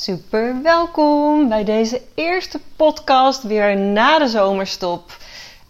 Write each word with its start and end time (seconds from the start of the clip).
Super 0.00 0.62
welkom 0.62 1.48
bij 1.48 1.64
deze 1.64 2.02
eerste 2.14 2.60
podcast 2.76 3.42
weer 3.42 3.76
na 3.76 4.18
de 4.18 4.28
zomerstop. 4.28 5.16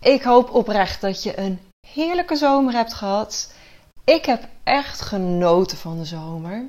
Ik 0.00 0.22
hoop 0.22 0.54
oprecht 0.54 1.00
dat 1.00 1.22
je 1.22 1.38
een 1.38 1.60
heerlijke 1.86 2.36
zomer 2.36 2.72
hebt 2.72 2.94
gehad. 2.94 3.52
Ik 4.04 4.24
heb 4.24 4.42
echt 4.64 5.00
genoten 5.00 5.78
van 5.78 5.98
de 5.98 6.04
zomer. 6.04 6.64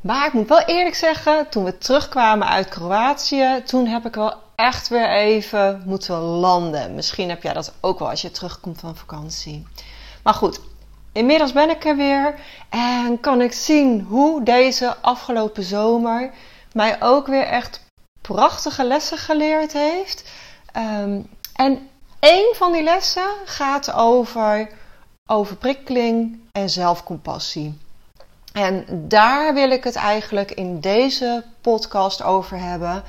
Maar 0.00 0.26
ik 0.26 0.32
moet 0.32 0.48
wel 0.48 0.60
eerlijk 0.60 0.94
zeggen, 0.94 1.48
toen 1.48 1.64
we 1.64 1.78
terugkwamen 1.78 2.48
uit 2.48 2.68
Kroatië, 2.68 3.62
toen 3.64 3.86
heb 3.86 4.06
ik 4.06 4.14
wel 4.14 4.34
echt 4.54 4.88
weer 4.88 5.10
even 5.10 5.82
moeten 5.86 6.16
landen. 6.18 6.94
Misschien 6.94 7.28
heb 7.28 7.42
jij 7.42 7.52
dat 7.52 7.72
ook 7.80 7.98
wel 7.98 8.10
als 8.10 8.22
je 8.22 8.30
terugkomt 8.30 8.80
van 8.80 8.96
vakantie. 8.96 9.66
Maar 10.22 10.34
goed, 10.34 10.60
inmiddels 11.12 11.52
ben 11.52 11.70
ik 11.70 11.84
er 11.84 11.96
weer 11.96 12.34
en 12.68 13.20
kan 13.20 13.40
ik 13.40 13.52
zien 13.52 14.00
hoe 14.00 14.42
deze 14.42 14.96
afgelopen 15.00 15.62
zomer 15.62 16.30
mij 16.72 17.02
ook 17.02 17.26
weer 17.26 17.46
echt 17.46 17.80
prachtige 18.20 18.84
lessen 18.84 19.18
geleerd 19.18 19.72
heeft. 19.72 20.30
Um, 20.76 21.28
en 21.54 21.88
een 22.20 22.54
van 22.56 22.72
die 22.72 22.82
lessen 22.82 23.30
gaat 23.44 23.92
over 23.92 24.68
overprikkeling 25.26 26.38
en 26.52 26.70
zelfcompassie. 26.70 27.78
En 28.52 28.84
daar 29.08 29.54
wil 29.54 29.70
ik 29.70 29.84
het 29.84 29.94
eigenlijk 29.94 30.50
in 30.50 30.80
deze 30.80 31.44
podcast 31.60 32.22
over 32.22 32.58
hebben. 32.58 33.02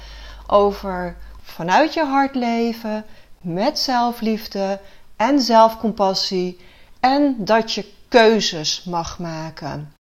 Over 0.47 1.15
vanuit 1.41 1.93
je 1.93 2.05
hart 2.05 2.35
leven, 2.35 3.05
met 3.41 3.79
zelfliefde 3.79 4.79
en 5.15 5.41
zelfcompassie. 5.41 6.59
En 6.99 7.35
dat 7.37 7.73
je 7.73 7.91
keuzes 8.07 8.83
mag 8.83 9.19
maken. 9.19 9.93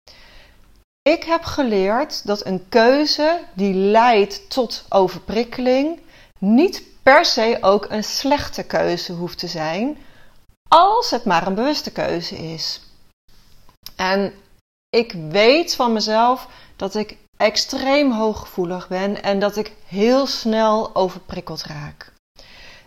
Ik 1.01 1.23
heb 1.23 1.43
geleerd 1.43 2.27
dat 2.27 2.45
een 2.45 2.69
keuze 2.69 3.39
die 3.53 3.73
leidt 3.73 4.49
tot 4.49 4.85
overprikkeling 4.89 5.99
niet 6.39 6.83
per 7.03 7.25
se 7.25 7.57
ook 7.61 7.85
een 7.89 8.03
slechte 8.03 8.63
keuze 8.63 9.13
hoeft 9.13 9.37
te 9.37 9.47
zijn, 9.47 9.97
als 10.67 11.09
het 11.09 11.25
maar 11.25 11.47
een 11.47 11.55
bewuste 11.55 11.91
keuze 11.91 12.35
is. 12.35 12.81
En 13.95 14.33
ik 14.89 15.11
weet 15.11 15.75
van 15.75 15.93
mezelf 15.93 16.47
dat 16.75 16.95
ik 16.95 17.17
extreem 17.37 18.11
hooggevoelig 18.11 18.87
ben 18.87 19.23
en 19.23 19.39
dat 19.39 19.55
ik 19.55 19.73
heel 19.85 20.27
snel 20.27 20.95
overprikkeld 20.95 21.63
raak. 21.63 22.13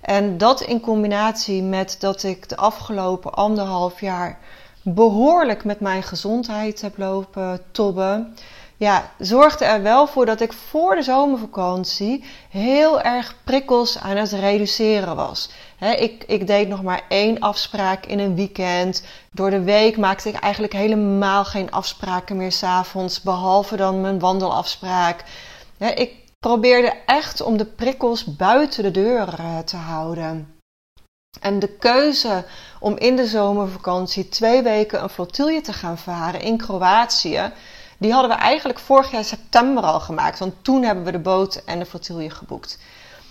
En 0.00 0.38
dat 0.38 0.60
in 0.60 0.80
combinatie 0.80 1.62
met 1.62 1.96
dat 2.00 2.22
ik 2.22 2.48
de 2.48 2.56
afgelopen 2.56 3.32
anderhalf 3.32 4.00
jaar 4.00 4.38
behoorlijk 4.82 5.64
met 5.64 5.80
mijn 5.80 6.02
gezondheid 6.02 6.80
heb 6.80 6.98
lopen 6.98 7.60
tobben, 7.70 8.34
ja, 8.82 9.10
zorgde 9.18 9.64
er 9.64 9.82
wel 9.82 10.06
voor 10.06 10.26
dat 10.26 10.40
ik 10.40 10.52
voor 10.52 10.94
de 10.94 11.02
zomervakantie 11.02 12.24
heel 12.50 13.00
erg 13.00 13.34
prikkels 13.44 13.98
aan 13.98 14.16
het 14.16 14.32
reduceren 14.32 15.16
was. 15.16 15.50
ik, 15.96 16.24
ik 16.26 16.46
deed 16.46 16.68
nog 16.68 16.82
maar 16.82 17.02
één 17.08 17.38
afspraak 17.40 18.06
in 18.06 18.18
een 18.18 18.34
weekend. 18.34 19.04
Door 19.32 19.50
de 19.50 19.62
week 19.62 19.96
maakte 19.96 20.28
ik 20.28 20.34
eigenlijk 20.34 20.72
helemaal 20.72 21.44
geen 21.44 21.70
afspraken 21.70 22.36
meer 22.36 22.52
s'avonds, 22.52 23.20
behalve 23.20 23.76
dan 23.76 24.00
mijn 24.00 24.18
wandelafspraak. 24.18 25.24
ik 25.78 26.12
probeerde 26.40 26.92
echt 27.06 27.40
om 27.40 27.56
de 27.56 27.66
prikkels 27.66 28.36
buiten 28.36 28.82
de 28.82 28.90
deur 28.90 29.34
te 29.64 29.76
houden. 29.76 30.61
En 31.40 31.58
de 31.58 31.68
keuze 31.68 32.44
om 32.80 32.96
in 32.96 33.16
de 33.16 33.26
zomervakantie 33.26 34.28
twee 34.28 34.62
weken 34.62 35.02
een 35.02 35.08
flotilje 35.08 35.60
te 35.60 35.72
gaan 35.72 35.98
varen 35.98 36.40
in 36.40 36.56
Kroatië, 36.56 37.52
die 37.98 38.12
hadden 38.12 38.30
we 38.30 38.36
eigenlijk 38.36 38.78
vorig 38.78 39.10
jaar 39.10 39.24
september 39.24 39.82
al 39.82 40.00
gemaakt. 40.00 40.38
Want 40.38 40.54
toen 40.62 40.82
hebben 40.82 41.04
we 41.04 41.10
de 41.10 41.18
boot 41.18 41.54
en 41.54 41.78
de 41.78 41.86
flotilje 41.86 42.30
geboekt. 42.30 42.78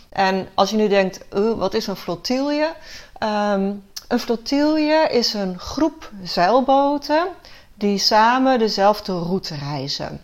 En 0.10 0.50
als 0.54 0.70
je 0.70 0.76
nu 0.76 0.88
denkt, 0.88 1.26
wat 1.56 1.74
is 1.74 1.88
een 1.88 1.96
flotilje? 1.96 2.74
Ehm, 3.18 3.74
een 4.08 4.20
flotilje 4.20 5.08
is 5.10 5.34
een 5.34 5.60
groep 5.60 6.12
zeilboten 6.24 7.28
die 7.74 7.98
samen 7.98 8.60
dezelfde 8.60 9.14
route 9.14 9.56
reizen. 9.56 10.22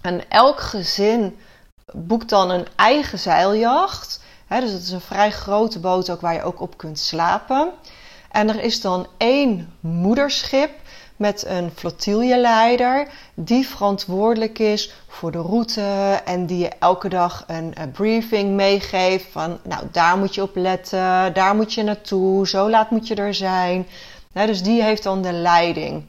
En 0.00 0.30
elk 0.30 0.60
gezin 0.60 1.38
boekt 1.92 2.28
dan 2.28 2.50
een 2.50 2.66
eigen 2.76 3.18
zeiljacht. 3.18 4.20
Dus 4.58 4.72
het 4.72 4.82
is 4.82 4.90
een 4.90 5.00
vrij 5.00 5.30
grote 5.30 5.78
boot 5.78 6.10
ook 6.10 6.20
waar 6.20 6.34
je 6.34 6.42
ook 6.42 6.60
op 6.60 6.76
kunt 6.76 6.98
slapen. 6.98 7.70
En 8.30 8.48
er 8.48 8.62
is 8.62 8.80
dan 8.80 9.06
één 9.16 9.74
moederschip 9.80 10.70
met 11.16 11.44
een 11.46 11.70
flotiljeleider 11.74 13.08
die 13.34 13.68
verantwoordelijk 13.68 14.58
is 14.58 14.92
voor 15.08 15.32
de 15.32 15.40
route 15.40 15.82
en 16.24 16.46
die 16.46 16.58
je 16.58 16.68
elke 16.78 17.08
dag 17.08 17.44
een, 17.46 17.74
briefing 17.92 18.54
meegeeft 18.54 19.26
van 19.30 19.58
nou 19.62 19.82
daar 19.92 20.18
moet 20.18 20.34
je 20.34 20.42
op 20.42 20.56
letten, 20.56 21.34
daar 21.34 21.54
moet 21.54 21.74
je 21.74 21.82
naartoe, 21.82 22.48
zo 22.48 22.70
laat 22.70 22.90
moet 22.90 23.08
je 23.08 23.14
er 23.14 23.34
zijn. 23.34 23.86
dus 24.32 24.62
die 24.62 24.82
heeft 24.82 25.02
dan 25.02 25.22
de 25.22 25.32
leiding. 25.32 26.04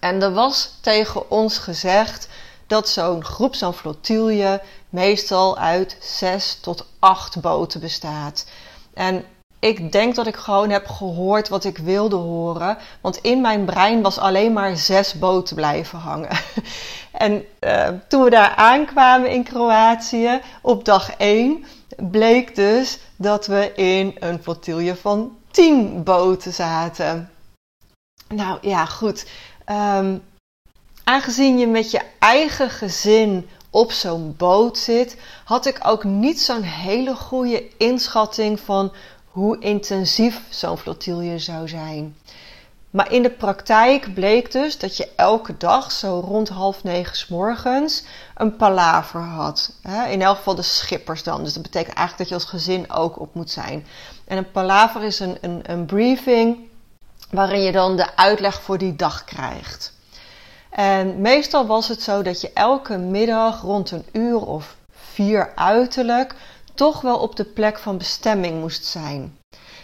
En 0.00 0.22
er 0.22 0.32
was 0.32 0.78
tegen 0.80 1.30
ons 1.30 1.58
gezegd 1.58 2.28
dat 2.66 2.88
zo'n 2.88 3.24
groep, 3.24 3.54
zo'n 3.54 3.72
flotilje, 3.72 4.60
meestal 4.90 5.58
uit 5.58 5.96
zes 6.00 6.58
tot 6.60 6.86
acht 6.98 7.40
boten 7.40 7.80
bestaat. 7.80 8.46
En 8.94 9.24
ik 9.60 9.92
denk 9.92 10.14
dat 10.14 10.26
ik 10.26 10.36
gewoon 10.36 10.70
heb 10.70 10.86
gehoord 10.86 11.48
wat 11.48 11.64
ik 11.64 11.78
wilde 11.78 12.16
horen. 12.16 12.78
Want 13.00 13.16
in 13.16 13.40
mijn 13.40 13.64
brein 13.64 14.02
was 14.02 14.18
alleen 14.18 14.52
maar 14.52 14.76
zes 14.76 15.18
boten 15.18 15.56
blijven 15.56 15.98
hangen. 15.98 16.30
en 17.12 17.44
uh, 17.60 17.88
toen 18.08 18.24
we 18.24 18.30
daar 18.30 18.54
aankwamen 18.54 19.30
in 19.30 19.44
Kroatië 19.44 20.40
op 20.62 20.84
dag 20.84 21.16
1, 21.16 21.64
bleek 21.96 22.54
dus 22.54 22.98
dat 23.16 23.46
we 23.46 23.72
in 23.74 24.16
een 24.18 24.42
flotilje 24.42 24.96
van 24.96 25.36
10 25.50 26.02
boten 26.02 26.52
zaten. 26.52 27.30
Nou 28.28 28.58
ja, 28.60 28.84
goed. 28.84 29.26
Um, 29.66 30.22
aangezien 31.04 31.58
je 31.58 31.66
met 31.66 31.90
je 31.90 32.00
eigen 32.18 32.70
gezin 32.70 33.48
op 33.70 33.92
zo'n 33.92 34.34
boot 34.36 34.78
zit, 34.78 35.16
had 35.44 35.66
ik 35.66 35.78
ook 35.82 36.04
niet 36.04 36.40
zo'n 36.40 36.62
hele 36.62 37.14
goede 37.14 37.76
inschatting 37.76 38.60
van 38.60 38.92
hoe 39.24 39.58
intensief 39.58 40.40
zo'n 40.48 40.78
flotilje 40.78 41.38
zou 41.38 41.68
zijn. 41.68 42.16
Maar 42.90 43.12
in 43.12 43.22
de 43.22 43.30
praktijk 43.30 44.14
bleek 44.14 44.52
dus 44.52 44.78
dat 44.78 44.96
je 44.96 45.08
elke 45.16 45.56
dag 45.56 45.92
zo 45.92 46.22
rond 46.26 46.48
half 46.48 46.84
negen 46.84 47.16
s 47.16 47.28
morgens 47.28 48.04
een 48.34 48.56
palaver 48.56 49.20
had. 49.20 49.72
In 50.08 50.22
elk 50.22 50.36
geval 50.36 50.54
de 50.54 50.62
schippers 50.62 51.22
dan. 51.22 51.44
Dus 51.44 51.52
dat 51.52 51.62
betekent 51.62 51.96
eigenlijk 51.96 52.18
dat 52.18 52.28
je 52.28 52.34
als 52.44 52.62
gezin 52.62 52.92
ook 52.92 53.20
op 53.20 53.34
moet 53.34 53.50
zijn. 53.50 53.86
En 54.24 54.36
een 54.36 54.50
palaver 54.50 55.04
is 55.04 55.20
een, 55.20 55.38
een, 55.40 55.60
een 55.62 55.86
briefing 55.86 56.58
waarin 57.30 57.62
je 57.62 57.72
dan 57.72 57.96
de 57.96 58.16
uitleg 58.16 58.62
voor 58.62 58.78
die 58.78 58.96
dag 58.96 59.24
krijgt. 59.24 59.92
En 60.70 61.20
meestal 61.20 61.66
was 61.66 61.88
het 61.88 62.02
zo 62.02 62.22
dat 62.22 62.40
je 62.40 62.50
elke 62.52 62.96
middag 62.96 63.62
rond 63.62 63.90
een 63.90 64.06
uur 64.12 64.40
of 64.40 64.76
vier 64.90 65.52
uiterlijk 65.54 66.34
toch 66.74 67.00
wel 67.00 67.18
op 67.18 67.36
de 67.36 67.44
plek 67.44 67.78
van 67.78 67.98
bestemming 67.98 68.60
moest 68.60 68.84
zijn. 68.84 69.38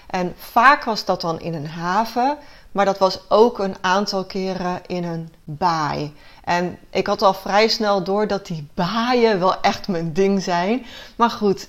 En 0.06 0.34
vaak 0.36 0.84
was 0.84 1.04
dat 1.04 1.20
dan 1.20 1.40
in 1.40 1.54
een 1.54 1.68
haven, 1.68 2.36
maar 2.72 2.84
dat 2.84 2.98
was 2.98 3.20
ook 3.28 3.58
een 3.58 3.76
aantal 3.80 4.24
keren 4.24 4.80
in 4.86 5.04
een 5.04 5.32
baai. 5.44 6.14
En 6.44 6.78
ik 6.90 7.06
had 7.06 7.22
al 7.22 7.34
vrij 7.34 7.68
snel 7.68 8.04
door 8.04 8.26
dat 8.26 8.46
die 8.46 8.68
baaien 8.74 9.38
wel 9.38 9.60
echt 9.60 9.88
mijn 9.88 10.12
ding 10.12 10.42
zijn. 10.42 10.86
Maar 11.16 11.30
goed, 11.30 11.68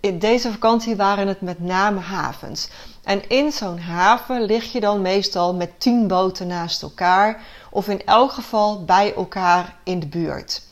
in 0.00 0.18
deze 0.18 0.50
vakantie 0.50 0.96
waren 0.96 1.28
het 1.28 1.40
met 1.40 1.60
name 1.60 2.00
havens. 2.00 2.68
En 3.08 3.28
in 3.28 3.52
zo'n 3.52 3.78
haven 3.78 4.42
lig 4.42 4.72
je 4.72 4.80
dan 4.80 5.02
meestal 5.02 5.54
met 5.54 5.80
tien 5.80 6.06
boten 6.06 6.46
naast 6.46 6.82
elkaar, 6.82 7.42
of 7.70 7.88
in 7.88 8.06
elk 8.06 8.32
geval 8.32 8.84
bij 8.84 9.14
elkaar 9.14 9.76
in 9.84 10.00
de 10.00 10.06
buurt. 10.06 10.62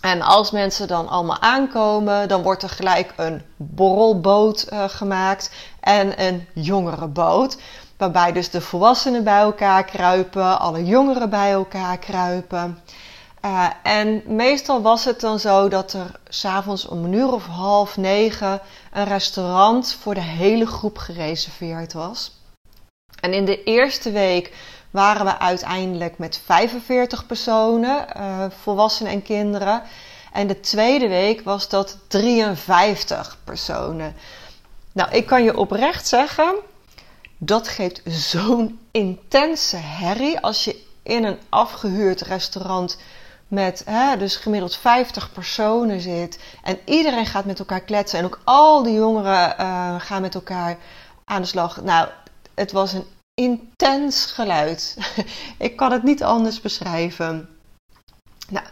En 0.00 0.22
als 0.22 0.50
mensen 0.50 0.88
dan 0.88 1.08
allemaal 1.08 1.40
aankomen, 1.40 2.28
dan 2.28 2.42
wordt 2.42 2.62
er 2.62 2.68
gelijk 2.68 3.12
een 3.16 3.42
borrelboot 3.56 4.66
uh, 4.72 4.84
gemaakt 4.88 5.54
en 5.80 6.22
een 6.24 6.46
jongere 6.54 7.06
boot. 7.06 7.56
Waarbij 7.96 8.32
dus 8.32 8.50
de 8.50 8.60
volwassenen 8.60 9.24
bij 9.24 9.40
elkaar 9.40 9.84
kruipen, 9.84 10.58
alle 10.58 10.84
jongeren 10.84 11.30
bij 11.30 11.52
elkaar 11.52 11.98
kruipen. 11.98 12.82
Uh, 13.44 13.68
en 13.82 14.22
meestal 14.26 14.82
was 14.82 15.04
het 15.04 15.20
dan 15.20 15.38
zo 15.38 15.68
dat 15.68 15.92
er 15.92 16.20
s'avonds 16.28 16.86
om 16.86 17.04
een 17.04 17.12
uur 17.12 17.32
of 17.32 17.46
half 17.46 17.96
negen 17.96 18.60
een 18.92 19.04
restaurant 19.04 19.96
voor 20.00 20.14
de 20.14 20.20
hele 20.20 20.66
groep 20.66 20.98
gereserveerd 20.98 21.92
was. 21.92 22.32
En 23.20 23.32
in 23.32 23.44
de 23.44 23.64
eerste 23.64 24.10
week 24.10 24.52
waren 24.90 25.24
we 25.24 25.38
uiteindelijk 25.38 26.18
met 26.18 26.40
45 26.44 27.26
personen, 27.26 28.06
uh, 28.16 28.44
volwassenen 28.62 29.12
en 29.12 29.22
kinderen. 29.22 29.82
En 30.32 30.46
de 30.46 30.60
tweede 30.60 31.08
week 31.08 31.40
was 31.40 31.68
dat 31.68 31.98
53 32.08 33.38
personen. 33.44 34.14
Nou, 34.92 35.10
ik 35.10 35.26
kan 35.26 35.44
je 35.44 35.56
oprecht 35.56 36.06
zeggen, 36.06 36.54
dat 37.38 37.68
geeft 37.68 38.00
zo'n 38.04 38.80
intense 38.90 39.76
herrie 39.76 40.40
als 40.40 40.64
je 40.64 40.82
in 41.02 41.24
een 41.24 41.38
afgehuurd 41.48 42.20
restaurant 42.20 42.98
met 43.52 43.82
hè, 43.84 44.16
dus 44.16 44.36
gemiddeld 44.36 44.76
50 44.76 45.32
personen 45.32 46.00
zit. 46.00 46.38
En 46.62 46.78
iedereen 46.84 47.26
gaat 47.26 47.44
met 47.44 47.58
elkaar 47.58 47.80
kletsen. 47.80 48.18
En 48.18 48.24
ook 48.24 48.40
al 48.44 48.82
die 48.82 48.94
jongeren 48.94 49.54
uh, 49.60 50.00
gaan 50.00 50.20
met 50.20 50.34
elkaar 50.34 50.78
aan 51.24 51.42
de 51.42 51.48
slag. 51.48 51.82
Nou, 51.82 52.08
het 52.54 52.72
was 52.72 52.92
een 52.92 53.04
intens 53.34 54.26
geluid. 54.26 54.96
ik 55.58 55.76
kan 55.76 55.92
het 55.92 56.02
niet 56.02 56.22
anders 56.22 56.60
beschrijven. 56.60 57.48
Nou, 58.48 58.66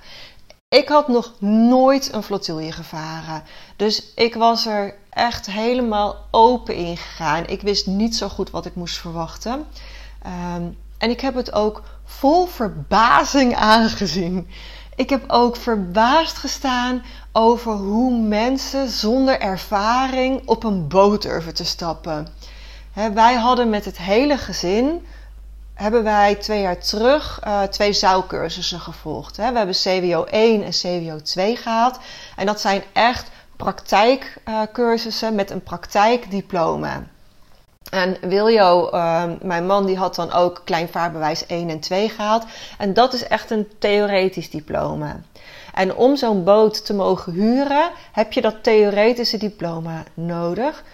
ik 0.68 0.88
had 0.88 1.08
nog 1.08 1.40
nooit 1.40 2.12
een 2.12 2.22
flotilje 2.22 2.72
gevaren. 2.72 3.42
Dus 3.76 4.12
ik 4.14 4.34
was 4.34 4.66
er 4.66 4.94
echt 5.10 5.46
helemaal 5.46 6.16
open 6.30 6.74
in 6.74 6.96
gegaan. 6.96 7.46
Ik 7.46 7.60
wist 7.60 7.86
niet 7.86 8.16
zo 8.16 8.28
goed 8.28 8.50
wat 8.50 8.66
ik 8.66 8.74
moest 8.74 8.98
verwachten. 8.98 9.66
Um, 10.26 10.78
en 10.98 11.10
ik 11.10 11.20
heb 11.20 11.34
het 11.34 11.52
ook 11.52 11.82
vol 12.18 12.46
verbazing 12.46 13.56
aangezien. 13.56 14.48
Ik 14.96 15.10
heb 15.10 15.24
ook 15.26 15.56
verbaasd 15.56 16.36
gestaan 16.36 17.02
over 17.32 17.72
hoe 17.72 18.18
mensen 18.20 18.88
zonder 18.88 19.40
ervaring 19.40 20.48
op 20.48 20.64
een 20.64 20.88
boot 20.88 21.22
durven 21.22 21.54
te 21.54 21.64
stappen. 21.64 22.28
wij 23.14 23.34
hadden 23.34 23.70
met 23.70 23.84
het 23.84 23.98
hele 23.98 24.38
gezin 24.38 25.06
hebben 25.74 26.02
wij 26.02 26.34
twee 26.34 26.60
jaar 26.60 26.78
terug 26.78 27.40
uh, 27.46 27.62
twee 27.62 27.92
zouwcursussen 27.92 28.80
gevolgd. 28.80 29.36
we 29.36 29.42
hebben 29.42 29.74
CWO 29.74 30.24
1 30.24 30.62
en 30.64 30.70
CWO 30.70 31.20
2 31.22 31.56
gehaald. 31.56 31.98
En 32.36 32.46
dat 32.46 32.60
zijn 32.60 32.82
echt 32.92 33.30
praktijkcursussen 33.56 35.34
met 35.34 35.50
een 35.50 35.62
praktijkdiploma. 35.62 37.02
En 37.90 38.16
Wiljo, 38.20 38.90
uh, 38.94 39.24
mijn 39.42 39.66
man, 39.66 39.86
die 39.86 39.96
had 39.96 40.14
dan 40.14 40.32
ook 40.32 40.62
kleinvaarbewijs 40.64 41.46
1 41.46 41.68
en 41.68 41.80
2 41.80 42.08
gehaald. 42.08 42.44
En 42.78 42.94
dat 42.94 43.12
is 43.12 43.24
echt 43.24 43.50
een 43.50 43.68
theoretisch 43.78 44.50
diploma. 44.50 45.20
En 45.74 45.94
om 45.94 46.16
zo'n 46.16 46.44
boot 46.44 46.86
te 46.86 46.94
mogen 46.94 47.32
huren, 47.32 47.90
heb 48.12 48.32
je 48.32 48.40
dat 48.40 48.62
theoretische 48.62 49.36
diploma 49.36 50.02
nodig. 50.14 50.84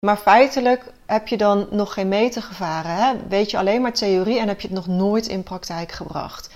Maar 0.00 0.16
feitelijk 0.16 0.84
heb 1.06 1.28
je 1.28 1.36
dan 1.36 1.66
nog 1.70 1.92
geen 1.92 2.08
meter 2.08 2.42
gevaren. 2.42 2.90
Hè? 2.90 3.12
Weet 3.28 3.50
je 3.50 3.58
alleen 3.58 3.82
maar 3.82 3.92
theorie 3.92 4.38
en 4.38 4.48
heb 4.48 4.60
je 4.60 4.68
het 4.68 4.76
nog 4.76 4.86
nooit 4.86 5.26
in 5.26 5.42
praktijk 5.42 5.92
gebracht. 5.92 6.50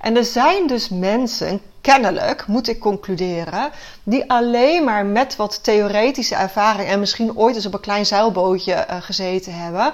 En 0.00 0.16
er 0.16 0.24
zijn 0.24 0.66
dus 0.66 0.88
mensen, 0.88 1.60
kennelijk 1.80 2.46
moet 2.46 2.68
ik 2.68 2.80
concluderen, 2.80 3.70
die 4.02 4.30
alleen 4.30 4.84
maar 4.84 5.06
met 5.06 5.36
wat 5.36 5.64
theoretische 5.64 6.34
ervaring 6.34 6.88
en 6.88 7.00
misschien 7.00 7.36
ooit 7.36 7.54
eens 7.54 7.66
op 7.66 7.74
een 7.74 7.80
klein 7.80 8.06
zeilbootje 8.06 8.86
uh, 8.90 8.96
gezeten 9.00 9.54
hebben, 9.54 9.92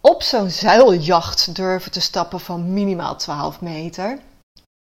op 0.00 0.22
zo'n 0.22 0.50
zeiljacht 0.50 1.54
durven 1.54 1.90
te 1.90 2.00
stappen 2.00 2.40
van 2.40 2.72
minimaal 2.72 3.16
12 3.16 3.60
meter. 3.60 4.18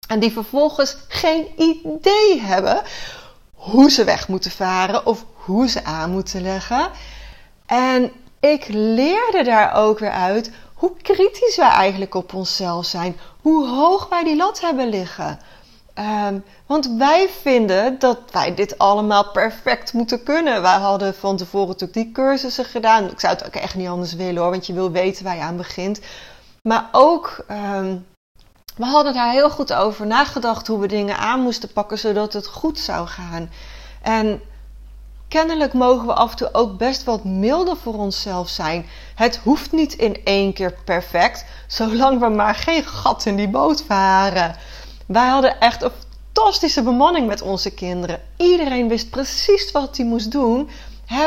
En 0.09 0.21
die 0.21 0.33
vervolgens 0.33 0.97
geen 1.09 1.47
idee 1.57 2.41
hebben 2.41 2.83
hoe 3.55 3.91
ze 3.91 4.05
weg 4.05 4.29
moeten 4.29 4.51
varen 4.51 5.07
of 5.07 5.25
hoe 5.33 5.69
ze 5.69 5.85
aan 5.85 6.11
moeten 6.11 6.43
leggen. 6.43 6.89
En 7.67 8.13
ik 8.41 8.67
leerde 8.69 9.43
daar 9.45 9.75
ook 9.75 9.99
weer 9.99 10.11
uit 10.11 10.51
hoe 10.75 10.93
kritisch 11.03 11.57
wij 11.57 11.69
eigenlijk 11.69 12.15
op 12.15 12.35
onszelf 12.35 12.87
zijn. 12.87 13.17
Hoe 13.47 13.69
hoog 13.69 14.09
wij 14.09 14.25
die 14.25 14.37
lat 14.37 14.61
hebben 14.61 14.89
liggen. 14.89 15.39
Um, 16.27 16.45
want 16.67 16.87
wij 16.99 17.29
vinden 17.29 17.99
dat 17.99 18.19
wij 18.31 18.55
dit 18.55 18.79
allemaal 18.79 19.31
perfect 19.31 19.93
moeten 19.93 20.23
kunnen. 20.23 20.63
Wij 20.63 20.79
hadden 20.79 21.15
van 21.15 21.37
tevoren 21.37 21.67
natuurlijk 21.69 21.93
die 21.93 22.13
cursussen 22.13 22.65
gedaan. 22.65 23.11
Ik 23.11 23.21
zou 23.21 23.35
het 23.35 23.47
ook 23.47 23.55
echt 23.55 23.75
niet 23.75 23.89
anders 23.89 24.13
willen 24.13 24.43
hoor, 24.43 24.51
want 24.51 24.67
je 24.67 24.73
wil 24.73 24.91
weten 24.91 25.25
waar 25.25 25.37
je 25.37 25.43
aan 25.43 25.57
begint. 25.57 26.01
Maar 26.63 26.89
ook, 26.93 27.45
um, 27.51 28.07
we 28.77 28.85
hadden 28.85 29.15
daar 29.15 29.31
heel 29.31 29.51
goed 29.51 29.73
over 29.73 30.07
nagedacht 30.07 30.67
hoe 30.67 30.79
we 30.79 30.87
dingen 30.87 31.19
aan 31.19 31.41
moesten 31.41 31.73
pakken 31.73 31.99
zodat 31.99 32.33
het 32.33 32.47
goed 32.47 32.79
zou 32.79 33.07
gaan. 33.07 33.51
En 34.03 34.41
kennelijk 35.37 35.73
mogen 35.73 36.07
we 36.07 36.13
af 36.13 36.31
en 36.31 36.37
toe 36.37 36.49
ook 36.53 36.79
best 36.79 37.05
wat 37.05 37.25
milder 37.25 37.77
voor 37.77 37.95
onszelf 37.95 38.49
zijn. 38.49 38.87
Het 39.15 39.37
hoeft 39.37 39.73
niet 39.73 39.95
in 39.95 40.25
één 40.25 40.53
keer 40.53 40.75
perfect, 40.85 41.45
zolang 41.67 42.21
we 42.21 42.29
maar 42.29 42.55
geen 42.55 42.85
gat 42.85 43.27
in 43.27 43.37
die 43.37 43.49
boot 43.49 43.83
varen. 43.87 44.57
Wij 45.07 45.29
hadden 45.29 45.61
echt 45.61 45.83
een 45.83 45.91
fantastische 46.33 46.83
bemanning 46.83 47.27
met 47.27 47.43
onze 47.43 47.71
kinderen. 47.71 48.21
Iedereen 48.37 48.89
wist 48.89 49.11
precies 49.11 49.73
wat 49.73 49.97
hij 49.97 50.07
moest 50.07 50.31
doen. 50.33 50.69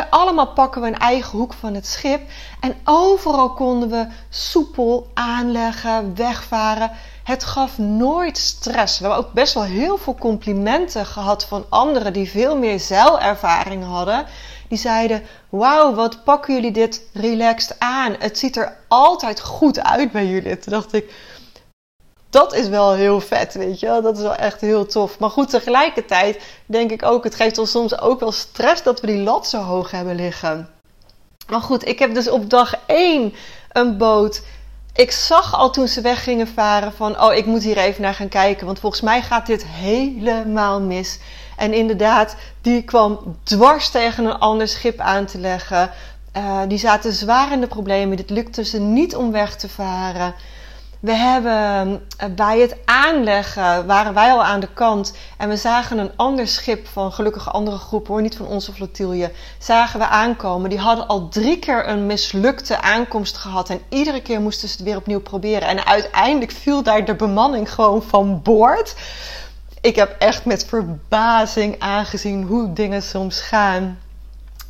Allemaal 0.10 0.54
pakken 0.54 0.82
we 0.82 0.88
een 0.88 0.98
eigen 0.98 1.38
hoek 1.38 1.54
van 1.54 1.74
het 1.74 1.88
schip. 1.88 2.22
En 2.60 2.76
overal 2.84 3.54
konden 3.54 3.90
we 3.90 4.08
soepel 4.30 5.08
aanleggen, 5.14 6.16
wegvaren. 6.16 6.92
Het 7.24 7.44
gaf 7.44 7.78
nooit 7.78 8.38
stress. 8.38 9.00
We 9.00 9.08
hebben 9.08 9.26
ook 9.26 9.34
best 9.34 9.54
wel 9.54 9.64
heel 9.64 9.98
veel 9.98 10.16
complimenten 10.16 11.06
gehad 11.06 11.46
van 11.46 11.66
anderen 11.70 12.14
die 12.14 12.30
veel 12.30 12.58
meer 12.58 12.80
zeilervaring 12.80 13.84
hadden. 13.84 14.26
Die 14.68 14.78
zeiden: 14.78 15.24
Wauw, 15.50 15.94
wat 15.94 16.24
pakken 16.24 16.54
jullie 16.54 16.72
dit 16.72 17.02
relaxed 17.14 17.76
aan? 17.80 18.16
Het 18.20 18.38
ziet 18.38 18.58
er 18.58 18.78
altijd 18.88 19.40
goed 19.40 19.84
uit 19.84 20.12
bij 20.12 20.26
jullie. 20.26 20.58
Toen 20.60 20.74
dacht 20.74 20.94
ik: 20.94 21.14
Dat 22.30 22.54
is 22.54 22.68
wel 22.68 22.94
heel 22.94 23.22
vet, 23.22 23.54
weet 23.54 23.80
je 23.80 24.00
Dat 24.04 24.18
is 24.18 24.24
wel 24.24 24.36
echt 24.36 24.62
heel 24.62 24.86
tof. 24.86 25.20
Maar 25.20 25.30
goed, 25.30 25.50
tegelijkertijd 25.50 26.42
denk 26.66 26.92
ik 26.92 27.04
ook: 27.04 27.24
het 27.24 27.36
geeft 27.36 27.58
ons 27.58 27.72
soms 27.72 28.00
ook 28.00 28.20
wel 28.20 28.32
stress 28.32 28.84
dat 28.84 29.00
we 29.00 29.08
die 29.08 29.22
lat 29.24 29.48
zo 29.48 29.58
hoog 29.58 29.92
hebben 29.92 30.16
liggen. 30.16 30.70
Maar 31.48 31.62
goed, 31.62 31.88
ik 31.88 32.00
heb 32.00 32.14
dus 32.14 32.30
op 32.30 32.50
dag 32.50 32.76
1 32.86 33.34
een 33.72 33.98
boot 33.98 34.42
ik 35.00 35.12
zag 35.12 35.56
al 35.56 35.70
toen 35.70 35.88
ze 35.88 36.02
weg 36.02 36.24
gingen 36.24 36.48
varen 36.48 36.94
van, 36.94 37.22
oh, 37.22 37.34
ik 37.34 37.46
moet 37.46 37.64
hier 37.64 37.78
even 37.78 38.02
naar 38.02 38.14
gaan 38.14 38.28
kijken, 38.28 38.66
want 38.66 38.80
volgens 38.80 39.02
mij 39.02 39.22
gaat 39.22 39.46
dit 39.46 39.66
helemaal 39.66 40.82
mis. 40.82 41.20
En 41.58 41.74
inderdaad, 41.74 42.36
die 42.62 42.84
kwam 42.84 43.38
dwars 43.44 43.90
tegen 43.90 44.26
een 44.26 44.40
ander 44.40 44.68
schip 44.68 45.00
aan 45.00 45.26
te 45.26 45.38
leggen. 45.38 45.92
Uh, 46.38 46.62
die 46.68 46.78
zaten 46.78 47.14
zwaar 47.14 47.52
in 47.52 47.62
de 47.62 47.68
problemen. 47.68 48.18
Dit 48.18 48.30
lukte 48.30 48.64
ze 48.64 48.80
niet 48.80 49.16
om 49.16 49.32
weg 49.32 49.56
te 49.56 49.70
varen. 49.70 50.34
We 51.00 51.12
hebben 51.12 52.02
eh, 52.18 52.30
bij 52.36 52.60
het 52.60 52.76
aanleggen 52.86 53.86
waren 53.86 54.14
wij 54.14 54.32
al 54.32 54.44
aan 54.44 54.60
de 54.60 54.74
kant 54.74 55.14
en 55.38 55.50
we 55.50 55.58
zagen 55.58 55.98
een 55.98 56.12
ander 56.16 56.48
schip 56.48 56.88
van 56.88 57.12
gelukkig 57.12 57.54
andere 57.54 57.78
groep 57.78 58.08
hoor, 58.08 58.22
niet 58.22 58.36
van 58.36 58.48
onze 58.48 58.74
flotilje, 58.74 59.32
zagen 59.60 60.00
we 60.00 60.08
aankomen. 60.08 60.70
Die 60.70 60.80
hadden 60.80 61.08
al 61.08 61.30
drie 61.30 61.60
keer 61.60 61.88
een 61.90 62.06
mislukte 62.06 62.82
aankomst 62.82 63.38
gehad 63.38 63.70
en 63.70 63.82
iedere 63.90 64.22
keer 64.22 64.42
moesten 64.42 64.68
ze 64.68 64.76
het 64.76 64.84
weer 64.84 64.98
opnieuw 64.98 65.22
proberen. 65.22 65.68
En 65.68 65.86
uiteindelijk 65.86 66.52
viel 66.52 66.84
daar 66.84 67.06
de 67.06 67.16
bemanning 67.16 67.74
gewoon 67.74 68.04
van 68.04 68.42
boord. 68.42 68.96
Ik 69.82 69.96
heb 69.96 70.16
echt 70.20 70.46
met 70.46 70.66
verbazing 70.66 71.80
aangezien 71.80 72.44
hoe 72.44 72.74
dingen 72.74 73.02
soms 73.02 73.42
gaan. 73.42 74.00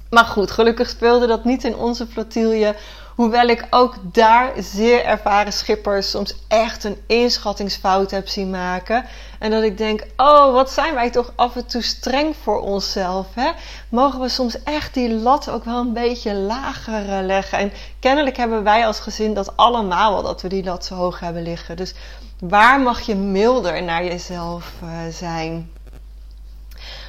Maar 0.09 0.25
goed, 0.25 0.51
gelukkig 0.51 0.89
speelde 0.89 1.27
dat 1.27 1.43
niet 1.43 1.63
in 1.63 1.75
onze 1.75 2.07
flotilje. 2.07 2.75
Hoewel 3.19 3.47
ik 3.47 3.67
ook 3.69 3.95
daar 4.01 4.51
zeer 4.57 5.05
ervaren 5.05 5.53
schippers 5.53 6.09
soms 6.09 6.35
echt 6.47 6.83
een 6.83 6.97
inschattingsfout 7.07 8.11
heb 8.11 8.27
zien 8.27 8.49
maken. 8.49 9.05
En 9.39 9.51
dat 9.51 9.63
ik 9.63 9.77
denk, 9.77 10.05
oh, 10.17 10.53
wat 10.53 10.71
zijn 10.71 10.93
wij 10.93 11.09
toch 11.09 11.33
af 11.35 11.55
en 11.55 11.65
toe 11.65 11.81
streng 11.81 12.35
voor 12.43 12.61
onszelf. 12.61 13.27
Hè? 13.33 13.51
Mogen 13.89 14.19
we 14.19 14.29
soms 14.29 14.63
echt 14.63 14.93
die 14.93 15.13
lat 15.13 15.49
ook 15.49 15.63
wel 15.63 15.79
een 15.79 15.93
beetje 15.93 16.33
lager 16.33 17.09
eh, 17.09 17.25
leggen. 17.25 17.57
En 17.57 17.71
kennelijk 17.99 18.37
hebben 18.37 18.63
wij 18.63 18.85
als 18.85 18.99
gezin 18.99 19.33
dat 19.33 19.57
allemaal 19.57 20.13
wel, 20.13 20.23
dat 20.23 20.41
we 20.41 20.47
die 20.47 20.63
lat 20.63 20.85
zo 20.85 20.95
hoog 20.95 21.19
hebben 21.19 21.43
liggen. 21.43 21.77
Dus 21.77 21.93
waar 22.39 22.79
mag 22.79 23.01
je 23.01 23.15
milder 23.15 23.83
naar 23.83 24.03
jezelf 24.03 24.71
uh, 24.83 24.89
zijn? 25.11 25.71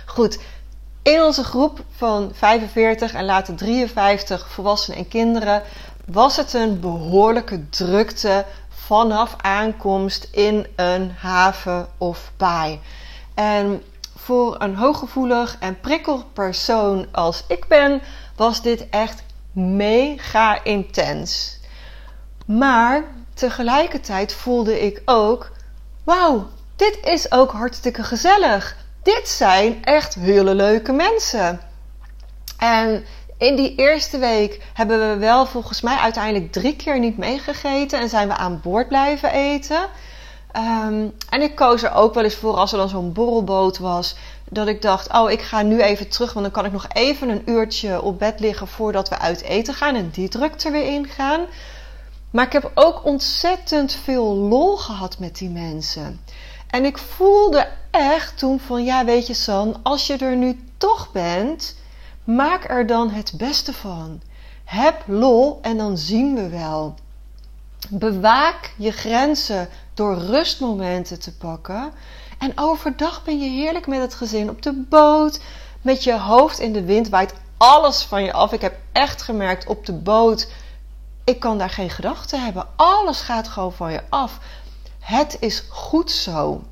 Goed, 0.07 0.39
in 1.03 1.23
onze 1.23 1.45
groep 1.45 1.85
van 1.97 2.31
45 2.35 3.13
en 3.13 3.25
later 3.25 3.57
53 3.57 4.49
volwassenen 4.49 4.99
en 4.99 5.09
kinderen 5.09 5.63
was 6.13 6.37
het 6.37 6.53
een 6.53 6.81
behoorlijke 6.81 7.69
drukte 7.69 8.45
vanaf 8.69 9.35
aankomst 9.37 10.29
in 10.31 10.67
een 10.77 11.11
haven 11.19 11.89
of 11.99 12.33
baai. 12.37 12.81
En 13.35 13.83
voor 14.17 14.57
een 14.59 14.77
hooggevoelig 14.77 15.57
en 15.61 15.81
prikkelpersoon 15.81 17.07
als 17.13 17.45
ik 17.49 17.69
ben, 17.69 18.03
was 18.37 18.63
dit 18.63 18.89
echt 18.89 19.23
mega 19.53 20.65
intens. 20.65 21.59
Maar 22.47 23.05
tegelijkertijd 23.35 24.35
voelde 24.35 24.81
ik 24.81 25.03
ook: 25.05 25.51
wauw, 26.05 26.49
dit 26.77 26.99
is 27.03 27.33
ook 27.33 27.53
hartstikke 27.53 28.03
gezellig. 28.03 28.77
Dit 29.03 29.29
zijn 29.29 29.85
echt 29.85 30.15
hele 30.15 30.55
leuke 30.55 30.93
mensen. 30.93 31.61
En 32.59 33.05
in 33.41 33.57
die 33.57 33.75
eerste 33.75 34.19
week 34.19 34.61
hebben 34.75 35.11
we 35.11 35.17
wel 35.17 35.47
volgens 35.47 35.81
mij 35.81 35.97
uiteindelijk 35.97 36.53
drie 36.53 36.77
keer 36.77 36.99
niet 36.99 37.19
meegegeten 37.19 38.01
en 38.01 38.09
zijn 38.09 38.29
we 38.29 38.35
aan 38.35 38.61
boord 38.63 38.89
blijven 38.89 39.33
eten. 39.33 39.81
Ehm, 40.53 41.09
en 41.31 41.43
ik 41.43 41.55
koos 41.55 41.83
er 41.83 41.95
ook 41.95 42.15
wel 42.15 42.25
eens 42.25 42.35
voor 42.35 42.57
als 42.57 42.73
er 42.73 42.79
dan 42.79 42.89
zo'n 42.89 43.13
borrelboot 43.13 43.79
was. 43.79 44.17
Dat 44.49 44.67
ik 44.67 44.83
dacht, 44.83 45.13
oh 45.13 45.31
ik 45.31 45.43
ga 45.43 45.63
nu 45.63 45.81
even 45.83 46.09
terug. 46.09 46.33
Want 46.33 46.45
dan 46.45 46.55
kan 46.55 46.65
ik 46.65 46.73
nog 46.73 46.87
even 46.93 47.29
een 47.29 47.51
uurtje 47.51 48.03
op 48.03 48.19
bed 48.19 48.41
liggen 48.41 48.69
voordat 48.69 49.09
we 49.09 49.19
uit 49.19 49.43
eten 49.43 49.75
gaan. 49.75 49.95
En 49.95 50.11
die 50.11 50.29
druk 50.29 50.63
er 50.63 50.73
weer 50.73 50.87
in 50.87 51.07
gaan. 51.07 51.41
Maar 52.31 52.47
ik 52.47 52.53
heb 52.53 52.71
ook 52.75 53.05
ontzettend 53.05 53.93
veel 54.05 54.35
lol 54.35 54.77
gehad 54.77 55.19
met 55.19 55.39
die 55.39 55.51
mensen. 55.51 56.21
En 56.71 56.85
ik 56.85 56.99
voelde 56.99 57.69
echt 57.91 58.39
toen 58.39 58.61
van, 58.61 58.85
ja 58.85 59.05
weet 59.05 59.27
je 59.27 59.35
San, 59.35 59.77
als 59.83 60.07
je 60.07 60.17
er 60.17 60.37
nu 60.37 60.61
toch 60.77 61.13
bent, 61.13 61.79
maak 62.35 62.69
er 62.69 62.87
dan 62.87 63.11
het 63.11 63.33
beste 63.37 63.73
van. 63.73 64.21
Heb 64.65 65.03
lol 65.07 65.59
en 65.63 65.77
dan 65.77 65.99
zien 65.99 66.35
we 66.35 66.49
wel. 66.49 66.95
Bewaak 67.89 68.73
je 68.77 68.91
grenzen 68.91 69.69
door 69.95 70.19
rustmomenten 70.19 71.21
te 71.21 71.37
pakken. 71.37 71.93
En 72.39 72.53
overdag 72.55 73.25
ben 73.25 73.41
je 73.41 73.49
heerlijk 73.49 73.87
met 73.87 74.01
het 74.01 74.15
gezin 74.15 74.51
op 74.51 74.63
de 74.63 74.85
boot, 74.89 75.41
met 75.83 76.05
je 76.05 76.19
hoofd 76.19 76.59
in 76.59 76.73
de 76.73 76.85
wind, 76.85 77.09
waait 77.09 77.35
alles 77.57 78.03
van 78.03 78.23
je 78.23 78.33
af. 78.33 78.53
Ik 78.53 78.61
heb 78.61 78.79
echt 78.93 79.23
gemerkt 79.23 79.67
op 79.67 79.87
de 79.87 79.93
boot, 79.93 80.49
ik 81.25 81.41
kan 81.41 81.59
daar 81.59 81.71
geen 81.71 81.91
gedachten 81.91 82.45
hebben. 82.45 82.67
Alles 82.77 83.21
gaat 83.21 83.49
gewoon 83.49 83.73
van 83.73 83.93
je 83.93 84.03
af. 84.09 84.39
Het 85.01 85.37
is 85.41 85.65
goed 85.69 86.11
zo. 86.11 86.63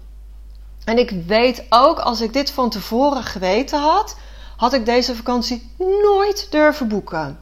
En 0.84 0.98
ik 0.98 1.10
weet 1.26 1.64
ook, 1.68 1.98
als 1.98 2.20
ik 2.20 2.32
dit 2.32 2.50
van 2.50 2.70
tevoren 2.70 3.22
geweten 3.22 3.80
had, 3.80 4.16
had 4.58 4.72
ik 4.72 4.84
deze 4.84 5.16
vakantie 5.16 5.70
nooit 6.02 6.46
durven 6.50 6.88
boeken. 6.88 7.38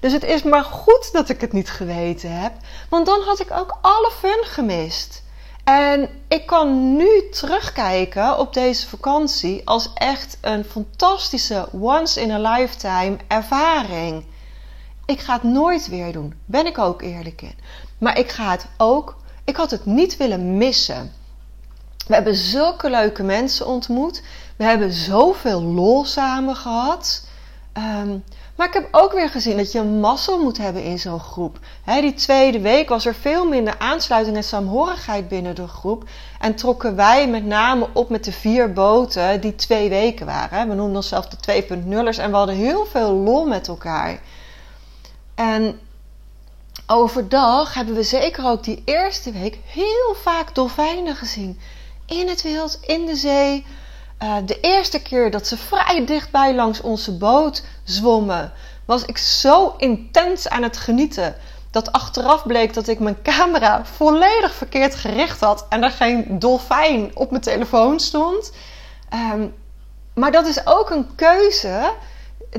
Dus 0.00 0.12
het 0.12 0.24
is 0.24 0.42
maar 0.42 0.64
goed 0.64 1.12
dat 1.12 1.28
ik 1.28 1.40
het 1.40 1.52
niet 1.52 1.70
geweten 1.70 2.40
heb, 2.40 2.52
want 2.88 3.06
dan 3.06 3.20
had 3.20 3.40
ik 3.40 3.50
ook 3.50 3.78
alle 3.80 4.10
fun 4.18 4.44
gemist. 4.44 5.22
En 5.64 6.08
ik 6.28 6.46
kan 6.46 6.96
nu 6.96 7.28
terugkijken 7.30 8.38
op 8.38 8.54
deze 8.54 8.88
vakantie 8.88 9.62
als 9.64 9.90
echt 9.94 10.38
een 10.40 10.64
fantastische 10.64 11.68
once 11.72 12.20
in 12.20 12.30
a 12.30 12.38
lifetime 12.38 13.16
ervaring. 13.28 14.24
Ik 15.06 15.20
ga 15.20 15.32
het 15.32 15.42
nooit 15.42 15.88
weer 15.88 16.12
doen, 16.12 16.34
ben 16.44 16.66
ik 16.66 16.78
ook 16.78 17.02
eerlijk 17.02 17.42
in. 17.42 17.58
Maar 17.98 18.18
ik 18.18 18.30
ga 18.30 18.50
het 18.50 18.66
ook, 18.76 19.16
ik 19.44 19.56
had 19.56 19.70
het 19.70 19.84
niet 19.84 20.16
willen 20.16 20.56
missen. 20.56 21.12
We 22.08 22.14
hebben 22.14 22.34
zulke 22.34 22.90
leuke 22.90 23.22
mensen 23.22 23.66
ontmoet. 23.66 24.22
We 24.56 24.64
hebben 24.64 24.92
zoveel 24.92 25.62
lol 25.62 26.04
samen 26.04 26.56
gehad. 26.56 27.26
Um, 27.76 28.24
maar 28.58 28.66
ik 28.66 28.72
heb 28.72 28.88
ook 28.90 29.12
weer 29.12 29.28
gezien 29.28 29.56
dat 29.56 29.72
je 29.72 29.78
een 29.78 30.00
mazzel 30.00 30.42
moet 30.42 30.58
hebben 30.58 30.82
in 30.82 30.98
zo'n 30.98 31.20
groep. 31.20 31.58
die 31.84 32.14
tweede 32.14 32.60
week 32.60 32.88
was 32.88 33.06
er 33.06 33.14
veel 33.14 33.48
minder 33.48 33.78
aansluiting 33.78 34.36
en 34.36 34.44
saamhorigheid 34.44 35.28
binnen 35.28 35.54
de 35.54 35.68
groep. 35.68 36.04
En 36.40 36.54
trokken 36.54 36.96
wij 36.96 37.28
met 37.28 37.44
name 37.44 37.88
op 37.92 38.08
met 38.08 38.24
de 38.24 38.32
vier 38.32 38.72
boten 38.72 39.40
die 39.40 39.54
twee 39.54 39.88
weken 39.88 40.26
waren. 40.26 40.68
We 40.68 40.74
noemden 40.74 40.96
onszelf 40.96 41.26
de 41.28 41.62
2.0'ers 41.62 42.18
en 42.18 42.30
we 42.30 42.36
hadden 42.36 42.54
heel 42.54 42.86
veel 42.86 43.12
lol 43.12 43.46
met 43.46 43.68
elkaar. 43.68 44.20
En 45.34 45.80
overdag 46.86 47.74
hebben 47.74 47.94
we 47.94 48.02
zeker 48.02 48.44
ook 48.44 48.64
die 48.64 48.82
eerste 48.84 49.32
week 49.32 49.58
heel 49.66 50.14
vaak 50.22 50.54
dolfijnen 50.54 51.16
gezien. 51.16 51.60
In 52.08 52.28
het 52.28 52.42
wild, 52.42 52.78
in 52.86 53.06
de 53.06 53.16
zee. 53.16 53.66
Uh, 54.22 54.36
de 54.44 54.60
eerste 54.60 55.02
keer 55.02 55.30
dat 55.30 55.46
ze 55.46 55.56
vrij 55.56 56.06
dichtbij 56.06 56.54
langs 56.54 56.80
onze 56.80 57.16
boot 57.16 57.62
zwommen, 57.84 58.52
was 58.84 59.04
ik 59.04 59.18
zo 59.18 59.74
intens 59.76 60.48
aan 60.48 60.62
het 60.62 60.76
genieten. 60.76 61.36
Dat 61.70 61.92
achteraf 61.92 62.46
bleek 62.46 62.74
dat 62.74 62.88
ik 62.88 62.98
mijn 62.98 63.22
camera 63.22 63.84
volledig 63.84 64.54
verkeerd 64.54 64.94
gericht 64.94 65.40
had 65.40 65.66
en 65.68 65.82
er 65.82 65.90
geen 65.90 66.38
dolfijn 66.38 67.10
op 67.14 67.30
mijn 67.30 67.42
telefoon 67.42 68.00
stond. 68.00 68.52
Um, 69.32 69.54
maar 70.14 70.32
dat 70.32 70.46
is 70.46 70.66
ook 70.66 70.90
een 70.90 71.14
keuze 71.14 71.92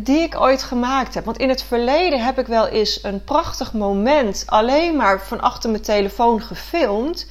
die 0.01 0.19
ik 0.19 0.39
ooit 0.39 0.63
gemaakt 0.63 1.13
heb. 1.13 1.25
Want 1.25 1.37
in 1.37 1.49
het 1.49 1.63
verleden 1.63 2.23
heb 2.23 2.39
ik 2.39 2.47
wel 2.47 2.67
eens 2.67 3.03
een 3.03 3.23
prachtig 3.23 3.73
moment 3.73 4.43
alleen 4.45 4.95
maar 4.95 5.21
van 5.21 5.41
achter 5.41 5.69
mijn 5.69 5.83
telefoon 5.83 6.41
gefilmd. 6.41 7.27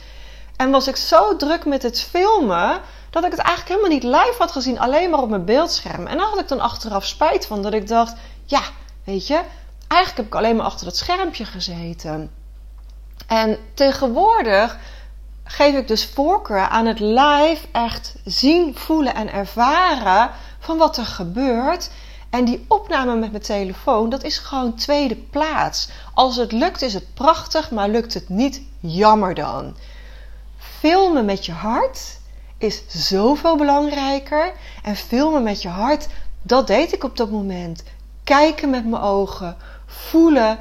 En 0.58 0.70
was 0.70 0.88
ik 0.88 0.96
zo 0.96 1.36
druk 1.36 1.64
met 1.64 1.82
het 1.82 2.00
filmen 2.00 2.80
dat 3.10 3.24
ik 3.24 3.30
het 3.30 3.40
eigenlijk 3.40 3.68
helemaal 3.68 3.98
niet 3.98 4.22
live 4.22 4.34
had 4.38 4.52
gezien, 4.52 4.78
alleen 4.78 5.10
maar 5.10 5.22
op 5.22 5.28
mijn 5.28 5.44
beeldscherm. 5.44 6.06
En 6.06 6.18
daar 6.18 6.26
had 6.26 6.40
ik 6.40 6.48
dan 6.48 6.60
achteraf 6.60 7.06
spijt 7.06 7.46
van, 7.46 7.62
dat 7.62 7.72
ik 7.72 7.88
dacht, 7.88 8.14
ja, 8.44 8.60
weet 9.04 9.26
je, 9.26 9.42
eigenlijk 9.88 10.16
heb 10.16 10.26
ik 10.26 10.34
alleen 10.34 10.56
maar 10.56 10.66
achter 10.66 10.86
het 10.86 10.96
schermpje 10.96 11.44
gezeten. 11.44 12.30
En 13.26 13.58
tegenwoordig 13.74 14.78
geef 15.44 15.74
ik 15.74 15.88
dus 15.88 16.06
voorkeur 16.06 16.68
aan 16.68 16.86
het 16.86 17.00
live 17.00 17.66
echt 17.72 18.14
zien, 18.24 18.76
voelen 18.76 19.14
en 19.14 19.32
ervaren 19.32 20.30
van 20.58 20.78
wat 20.78 20.96
er 20.96 21.06
gebeurt. 21.06 21.90
En 22.30 22.44
die 22.44 22.64
opname 22.68 23.16
met 23.16 23.30
mijn 23.30 23.42
telefoon, 23.42 24.10
dat 24.10 24.22
is 24.22 24.38
gewoon 24.38 24.74
tweede 24.74 25.16
plaats. 25.16 25.88
Als 26.14 26.36
het 26.36 26.52
lukt 26.52 26.82
is 26.82 26.94
het 26.94 27.14
prachtig, 27.14 27.70
maar 27.70 27.88
lukt 27.88 28.14
het 28.14 28.28
niet, 28.28 28.62
jammer 28.80 29.34
dan. 29.34 29.76
Filmen 30.78 31.24
met 31.24 31.46
je 31.46 31.52
hart 31.52 32.18
is 32.58 32.82
zoveel 32.88 33.56
belangrijker. 33.56 34.52
En 34.82 34.96
filmen 34.96 35.42
met 35.42 35.62
je 35.62 35.68
hart, 35.68 36.06
dat 36.42 36.66
deed 36.66 36.92
ik 36.92 37.04
op 37.04 37.16
dat 37.16 37.30
moment. 37.30 37.82
Kijken 38.24 38.70
met 38.70 38.86
mijn 38.86 39.02
ogen, 39.02 39.56
voelen, 39.86 40.58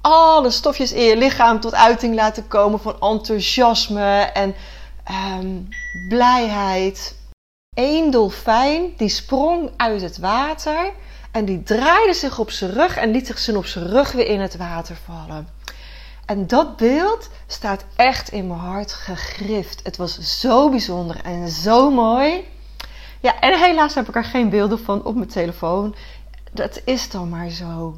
alle 0.00 0.50
stofjes 0.50 0.92
in 0.92 1.02
je 1.02 1.16
lichaam 1.16 1.60
tot 1.60 1.74
uiting 1.74 2.14
laten 2.14 2.48
komen 2.48 2.80
van 2.80 3.00
enthousiasme 3.00 4.20
en 4.20 4.54
um, 5.38 5.68
blijheid. 6.08 7.16
Eén 7.74 8.10
dolfijn 8.10 8.92
die 8.96 9.08
sprong 9.08 9.70
uit 9.76 10.00
het 10.00 10.18
water 10.18 10.92
en 11.32 11.44
die 11.44 11.62
draaide 11.62 12.14
zich 12.14 12.38
op 12.38 12.50
zijn 12.50 12.70
rug 12.70 12.96
en 12.96 13.10
liet 13.10 13.26
zich 13.26 13.54
op 13.56 13.66
zijn 13.66 13.86
rug 13.86 14.12
weer 14.12 14.26
in 14.26 14.40
het 14.40 14.56
water 14.56 14.96
vallen. 15.04 15.48
En 16.26 16.46
dat 16.46 16.76
beeld 16.76 17.28
staat 17.46 17.84
echt 17.96 18.28
in 18.28 18.46
mijn 18.46 18.60
hart 18.60 18.92
gegrift. 18.92 19.80
Het 19.82 19.96
was 19.96 20.40
zo 20.40 20.70
bijzonder 20.70 21.20
en 21.24 21.48
zo 21.48 21.90
mooi. 21.90 22.44
Ja, 23.20 23.40
en 23.40 23.58
helaas 23.58 23.94
heb 23.94 24.08
ik 24.08 24.14
er 24.14 24.24
geen 24.24 24.50
beelden 24.50 24.78
van 24.78 25.04
op 25.04 25.14
mijn 25.14 25.28
telefoon. 25.28 25.94
Dat 26.52 26.80
is 26.84 27.10
dan 27.10 27.28
maar 27.28 27.48
zo. 27.48 27.96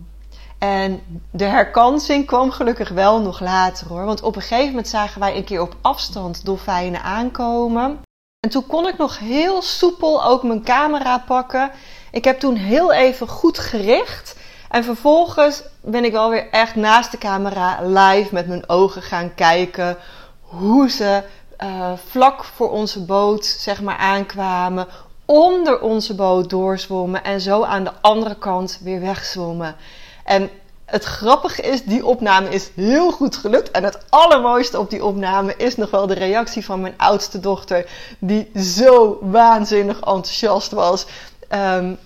En 0.59 1.03
de 1.31 1.45
herkansing 1.45 2.27
kwam 2.27 2.51
gelukkig 2.51 2.89
wel 2.89 3.21
nog 3.21 3.41
later 3.41 3.89
hoor. 3.89 4.05
Want 4.05 4.23
op 4.23 4.37
een 4.37 4.43
gegeven 4.43 4.69
moment 4.69 4.89
zagen 4.89 5.21
wij 5.21 5.37
een 5.37 5.45
keer 5.45 5.61
op 5.61 5.77
afstand 5.81 6.45
dolfijnen 6.45 7.03
aankomen. 7.03 7.99
En 8.41 8.51
toen 8.51 8.67
kon 8.67 8.89
ik 8.89 8.99
nog 8.99 9.19
heel 9.19 9.63
soepel 9.63 10.25
ook 10.25 10.43
mijn 10.43 10.65
camera 10.65 11.19
pakken. 11.19 11.71
Ik 12.11 12.25
heb 12.25 12.39
toen 12.39 12.57
heel 12.57 12.93
even 12.93 13.29
goed 13.29 13.59
gericht. 13.59 14.37
En 14.69 14.85
vervolgens 14.85 15.63
ben 15.81 16.05
ik 16.05 16.13
wel 16.13 16.31
weer 16.31 16.51
echt 16.51 16.75
naast 16.75 17.11
de 17.11 17.19
camera 17.19 17.79
live 17.83 18.35
met 18.35 18.47
mijn 18.47 18.69
ogen 18.69 19.03
gaan 19.03 19.35
kijken 19.35 19.97
hoe 20.41 20.91
ze 20.91 21.23
uh, 21.65 21.93
vlak 22.09 22.45
voor 22.45 22.71
onze 22.71 23.05
boot 23.05 23.45
zeg 23.45 23.83
maar 23.83 23.97
aankwamen, 23.97 24.87
onder 25.25 25.81
onze 25.81 26.15
boot 26.15 26.51
doorzwommen 26.51 27.25
en 27.25 27.41
zo 27.41 27.63
aan 27.63 27.85
de 27.85 27.93
andere 28.01 28.35
kant 28.35 28.79
weer 28.83 29.01
wegzwommen. 29.01 29.77
En 30.25 30.51
het 30.85 31.05
grappige 31.05 31.63
is, 31.63 31.85
die 31.85 32.07
opname 32.07 32.49
is 32.49 32.71
heel 32.75 33.13
goed 33.13 33.37
gelukt. 33.37 33.71
En 33.71 33.85
het 33.85 33.99
allermooiste 34.09 34.79
op 34.79 34.91
die 34.91 35.05
opname 35.05 35.57
is 35.57 35.77
nog 35.77 35.91
wel 35.91 36.07
de 36.07 36.15
reactie 36.15 36.65
van 36.65 36.81
mijn 36.81 36.95
oudste 36.97 37.41
dochter, 37.41 37.91
die 38.19 38.51
zo 38.55 39.19
waanzinnig 39.21 39.97
enthousiast 39.97 40.73
was. 40.73 41.07
Um, 41.51 41.99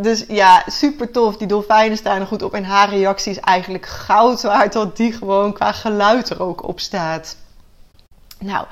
dus 0.00 0.24
ja, 0.28 0.62
super 0.66 1.10
tof. 1.10 1.36
Die 1.36 1.46
dolfijnen 1.46 1.96
staan 1.96 2.20
er 2.20 2.26
goed 2.26 2.42
op. 2.42 2.54
En 2.54 2.64
haar 2.64 2.88
reactie 2.88 3.32
is 3.32 3.40
eigenlijk 3.40 3.86
goud 3.86 4.42
waard. 4.42 4.72
Dat 4.72 4.96
die 4.96 5.12
gewoon 5.12 5.52
qua 5.52 5.72
geluid 5.72 6.30
er 6.30 6.42
ook 6.42 6.68
op 6.68 6.80
staat. 6.80 7.36
Nou, 8.38 8.66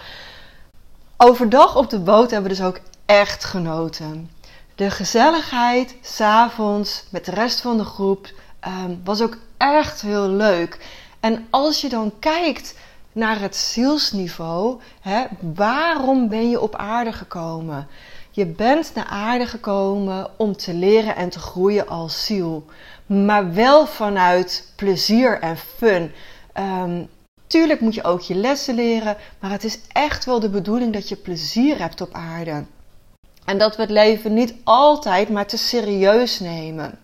overdag 1.16 1.76
op 1.76 1.90
de 1.90 1.98
boot 1.98 2.30
hebben 2.30 2.50
we 2.50 2.56
dus 2.56 2.66
ook 2.66 2.80
echt 3.06 3.44
genoten. 3.44 4.30
De 4.74 4.90
gezelligheid 4.90 5.96
s'avonds 6.02 7.04
met 7.10 7.24
de 7.24 7.30
rest 7.30 7.60
van 7.60 7.76
de 7.76 7.84
groep 7.84 8.28
um, 8.66 9.00
was 9.04 9.22
ook 9.22 9.36
echt 9.56 10.00
heel 10.00 10.28
leuk. 10.28 10.78
En 11.20 11.46
als 11.50 11.80
je 11.80 11.88
dan 11.88 12.12
kijkt 12.18 12.74
naar 13.12 13.40
het 13.40 13.56
zielsniveau, 13.56 14.80
hè, 15.00 15.24
waarom 15.40 16.28
ben 16.28 16.50
je 16.50 16.60
op 16.60 16.76
aarde 16.76 17.12
gekomen? 17.12 17.88
Je 18.36 18.46
bent 18.46 18.94
naar 18.94 19.04
aarde 19.04 19.46
gekomen 19.46 20.30
om 20.36 20.56
te 20.56 20.74
leren 20.74 21.16
en 21.16 21.28
te 21.28 21.38
groeien 21.38 21.88
als 21.88 22.26
ziel. 22.26 22.64
Maar 23.06 23.54
wel 23.54 23.86
vanuit 23.86 24.72
plezier 24.76 25.40
en 25.40 25.56
fun. 25.56 26.12
Um, 26.54 27.08
Tuurlijk 27.46 27.80
moet 27.80 27.94
je 27.94 28.04
ook 28.04 28.20
je 28.20 28.34
lessen 28.34 28.74
leren, 28.74 29.16
maar 29.40 29.50
het 29.50 29.64
is 29.64 29.78
echt 29.92 30.24
wel 30.24 30.40
de 30.40 30.48
bedoeling 30.48 30.92
dat 30.92 31.08
je 31.08 31.16
plezier 31.16 31.78
hebt 31.78 32.00
op 32.00 32.12
aarde. 32.12 32.64
En 33.44 33.58
dat 33.58 33.76
we 33.76 33.82
het 33.82 33.90
leven 33.90 34.34
niet 34.34 34.54
altijd 34.64 35.28
maar 35.28 35.46
te 35.46 35.58
serieus 35.58 36.40
nemen. 36.40 36.98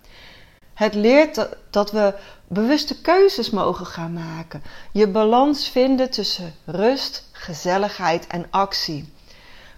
Het 0.75 0.95
leert 0.95 1.49
dat 1.71 1.91
we 1.91 2.15
bewuste 2.49 3.01
keuzes 3.01 3.51
mogen 3.51 3.87
gaan 3.87 4.13
maken. 4.13 4.63
Je 4.93 5.09
balans 5.09 5.69
vinden 5.69 6.11
tussen 6.11 6.55
rust, 6.65 7.29
gezelligheid 7.33 8.27
en 8.27 8.47
actie. 8.51 9.13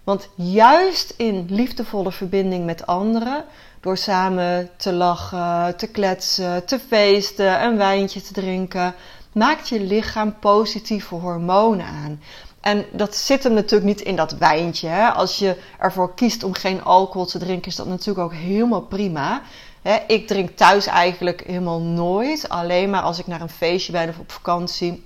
Want 0.05 0.29
juist 0.35 1.15
in 1.17 1.47
liefdevolle 1.49 2.13
verbinding 2.13 2.65
met 2.65 2.87
anderen, 2.87 3.45
door 3.81 3.97
samen 3.97 4.71
te 4.77 4.93
lachen, 4.93 5.77
te 5.77 5.87
kletsen, 5.87 6.65
te 6.65 6.79
feesten, 6.79 7.65
een 7.65 7.77
wijntje 7.77 8.21
te 8.21 8.33
drinken, 8.33 8.95
maakt 9.33 9.69
je 9.69 9.81
lichaam 9.81 10.39
positieve 10.39 11.15
hormonen 11.15 11.87
aan. 11.87 12.21
En 12.61 12.85
dat 12.93 13.15
zit 13.15 13.43
hem 13.43 13.53
natuurlijk 13.53 13.85
niet 13.85 14.01
in 14.01 14.17
dat 14.17 14.33
wijntje. 14.33 15.13
Als 15.13 15.39
je 15.39 15.57
ervoor 15.79 16.15
kiest 16.15 16.43
om 16.43 16.55
geen 16.55 16.85
alcohol 16.85 17.27
te 17.27 17.39
drinken, 17.39 17.71
is 17.71 17.77
dat 17.77 17.87
natuurlijk 17.87 18.27
ook 18.27 18.35
helemaal 18.35 18.81
prima. 18.81 19.43
Ik 20.07 20.27
drink 20.27 20.51
thuis 20.51 20.87
eigenlijk 20.87 21.43
helemaal 21.47 21.81
nooit. 21.81 22.49
Alleen 22.49 22.91
maar 22.91 23.03
als 23.03 23.19
ik 23.19 23.27
naar 23.27 23.41
een 23.41 23.49
feestje 23.49 23.93
ben 23.93 24.09
of 24.09 24.19
op 24.19 24.33
vakantie. 24.33 25.05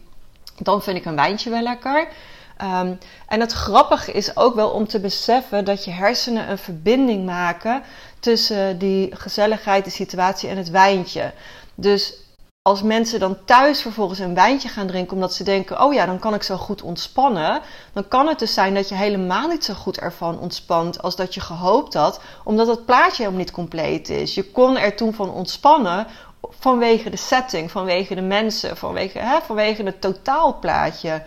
Dan 0.58 0.82
vind 0.82 0.96
ik 0.96 1.04
een 1.04 1.16
wijntje 1.16 1.50
wel 1.50 1.62
lekker. 1.62 2.08
Ehm, 2.58 2.94
en 3.26 3.40
het 3.40 3.52
grappige 3.52 4.12
is 4.12 4.36
ook 4.36 4.54
wel 4.54 4.70
om 4.70 4.86
te 4.86 5.00
beseffen 5.00 5.64
dat 5.64 5.84
je 5.84 5.90
hersenen 5.90 6.50
een 6.50 6.58
verbinding 6.58 7.24
maken 7.24 7.82
tussen 8.20 8.78
die 8.78 9.16
gezelligheid, 9.16 9.84
de 9.84 9.90
situatie 9.90 10.48
en 10.48 10.56
het 10.56 10.70
wijntje. 10.70 11.32
Dus 11.74 12.14
als 12.62 12.82
mensen 12.82 13.20
dan 13.20 13.36
thuis 13.44 13.82
vervolgens 13.82 14.18
een 14.18 14.34
wijntje 14.34 14.68
gaan 14.68 14.86
drinken 14.86 15.14
omdat 15.14 15.34
ze 15.34 15.44
denken: 15.44 15.82
oh 15.82 15.92
ja, 15.92 16.06
dan 16.06 16.18
kan 16.18 16.34
ik 16.34 16.42
zo 16.42 16.56
goed 16.56 16.82
ontspannen. 16.82 17.60
Dan 17.92 18.08
kan 18.08 18.26
het 18.26 18.38
dus 18.38 18.54
zijn 18.54 18.74
dat 18.74 18.88
je 18.88 18.94
helemaal 18.94 19.48
niet 19.48 19.64
zo 19.64 19.74
goed 19.74 19.98
ervan 19.98 20.38
ontspant 20.38 21.02
als 21.02 21.16
dat 21.16 21.34
je 21.34 21.40
gehoopt 21.40 21.94
had, 21.94 22.20
omdat 22.44 22.66
het 22.66 22.84
plaatje 22.84 23.16
helemaal 23.16 23.40
niet 23.40 23.50
compleet 23.50 24.08
is. 24.08 24.34
Je 24.34 24.50
kon 24.50 24.78
er 24.78 24.96
toen 24.96 25.14
van 25.14 25.30
ontspannen 25.30 26.06
vanwege 26.42 27.10
de 27.10 27.16
setting, 27.16 27.70
vanwege 27.70 28.14
de 28.14 28.20
mensen, 28.20 28.76
vanwege, 28.76 29.18
hè, 29.18 29.38
vanwege 29.40 29.82
het 29.82 30.00
totaalplaatje. 30.00 31.22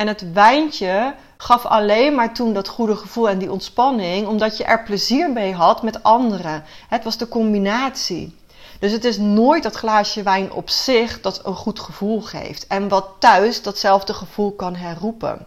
En 0.00 0.06
het 0.06 0.32
wijntje 0.32 1.14
gaf 1.36 1.66
alleen 1.66 2.14
maar 2.14 2.34
toen 2.34 2.52
dat 2.52 2.68
goede 2.68 2.96
gevoel 2.96 3.28
en 3.28 3.38
die 3.38 3.52
ontspanning, 3.52 4.26
omdat 4.26 4.56
je 4.56 4.64
er 4.64 4.82
plezier 4.82 5.30
mee 5.30 5.54
had 5.54 5.82
met 5.82 6.02
anderen. 6.02 6.64
Het 6.88 7.04
was 7.04 7.16
de 7.16 7.28
combinatie. 7.28 8.36
Dus 8.78 8.92
het 8.92 9.04
is 9.04 9.18
nooit 9.18 9.62
dat 9.62 9.74
glaasje 9.74 10.22
wijn 10.22 10.52
op 10.52 10.70
zich 10.70 11.20
dat 11.20 11.40
een 11.44 11.54
goed 11.54 11.80
gevoel 11.80 12.20
geeft. 12.20 12.66
En 12.66 12.88
wat 12.88 13.08
thuis 13.18 13.62
datzelfde 13.62 14.14
gevoel 14.14 14.52
kan 14.52 14.74
herroepen. 14.74 15.46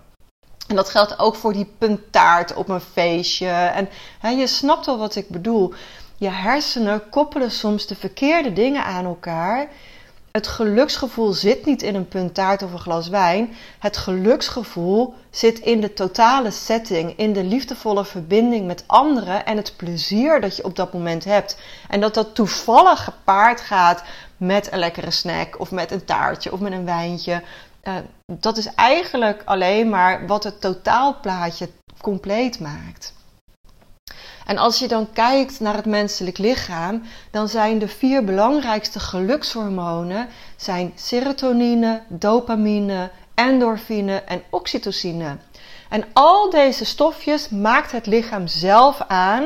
En 0.68 0.76
dat 0.76 0.90
geldt 0.90 1.20
ook 1.20 1.36
voor 1.36 1.54
die 1.54 1.74
puntaart 1.78 2.54
op 2.54 2.70
een 2.70 2.82
feestje. 2.82 3.50
En 3.50 3.90
hè, 4.20 4.30
je 4.30 4.48
snapt 4.48 4.86
wel 4.86 4.98
wat 4.98 5.16
ik 5.16 5.30
bedoel. 5.30 5.74
Je 6.18 6.30
hersenen 6.30 7.10
koppelen 7.10 7.52
soms 7.52 7.88
de 7.88 7.96
verkeerde 7.96 8.54
dingen 8.54 8.84
aan 8.84 9.06
elkaar. 9.06 9.68
Het 10.38 10.48
geluksgevoel 10.48 11.34
zit 11.34 11.66
niet 11.66 11.82
in 11.82 11.96
een 11.96 12.08
punt 12.08 12.34
taart 12.34 12.64
of 12.64 12.72
een 12.72 12.80
glas 12.80 13.08
wijn. 13.08 13.56
Het 13.80 13.98
geluksgevoel 13.98 15.14
zit 15.30 15.60
in 15.60 15.82
de 15.82 15.94
totale 15.94 16.52
setting, 16.52 17.18
in 17.18 17.34
de 17.34 17.44
liefdevolle 17.44 18.06
verbinding 18.06 18.68
met 18.68 18.84
anderen 18.88 19.46
en 19.46 19.58
het 19.58 19.74
plezier 19.76 20.42
dat 20.42 20.56
je 20.56 20.64
op 20.64 20.76
dat 20.76 20.94
moment 20.94 21.24
hebt. 21.24 21.58
En 21.90 22.02
dat 22.02 22.14
dat 22.14 22.36
toevallig 22.36 23.04
gepaard 23.04 23.62
gaat 23.62 24.04
met 24.38 24.72
een 24.72 24.80
lekkere 24.80 25.12
snack 25.12 25.60
of 25.60 25.72
met 25.72 25.92
een 25.92 26.06
taartje 26.06 26.52
of 26.52 26.60
met 26.60 26.72
een 26.72 26.86
wijntje. 26.86 27.44
Uh, 27.84 27.94
dat 28.26 28.58
is 28.58 28.74
eigenlijk 28.76 29.42
alleen 29.46 29.90
maar 29.90 30.28
wat 30.28 30.44
het 30.44 30.62
totaalplaatje 30.62 31.70
compleet 32.02 32.60
maakt. 32.60 33.14
En 34.46 34.58
als 34.58 34.80
je 34.80 34.88
dan 34.88 35.12
kijkt 35.14 35.60
naar 35.60 35.76
het 35.76 35.86
menselijk 35.86 36.38
lichaam, 36.38 37.02
dan 37.32 37.48
zijn 37.48 37.80
de 37.80 37.88
vier 37.88 38.24
belangrijkste 38.24 39.00
gelukshormonen 39.00 40.28
zijn 40.56 40.92
serotonine, 40.96 42.02
dopamine, 42.08 43.10
endorfine 43.34 44.16
en 44.16 44.42
oxytocine. 44.50 45.38
En 45.90 46.04
al 46.14 46.50
deze 46.50 46.86
stofjes 46.86 47.50
maakt 47.50 47.92
het 47.92 48.06
lichaam 48.06 48.48
zelf 48.48 49.02
aan 49.08 49.44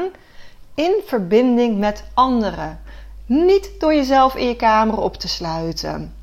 in 0.76 1.02
verbinding 1.06 1.78
met 1.78 2.04
anderen. 2.14 2.80
Niet 3.26 3.70
door 3.80 3.94
jezelf 3.96 4.36
in 4.36 4.48
je 4.48 4.56
kamer 4.56 4.98
op 4.98 5.18
te 5.18 5.28
sluiten. 5.28 6.16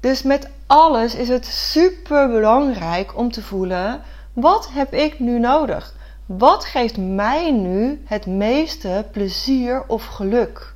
Dus 0.00 0.22
met 0.22 0.48
alles 0.66 1.14
is 1.14 1.28
het 1.28 1.46
super 1.46 2.28
belangrijk 2.28 3.16
om 3.16 3.32
te 3.32 3.42
voelen: 3.42 4.02
wat 4.32 4.68
heb 4.72 4.92
ik 4.92 5.18
nu 5.18 5.38
nodig? 5.38 5.94
Wat 6.26 6.64
geeft 6.64 6.96
mij 6.96 7.50
nu 7.50 8.02
het 8.04 8.26
meeste 8.26 9.06
plezier 9.12 9.84
of 9.86 10.04
geluk? 10.04 10.74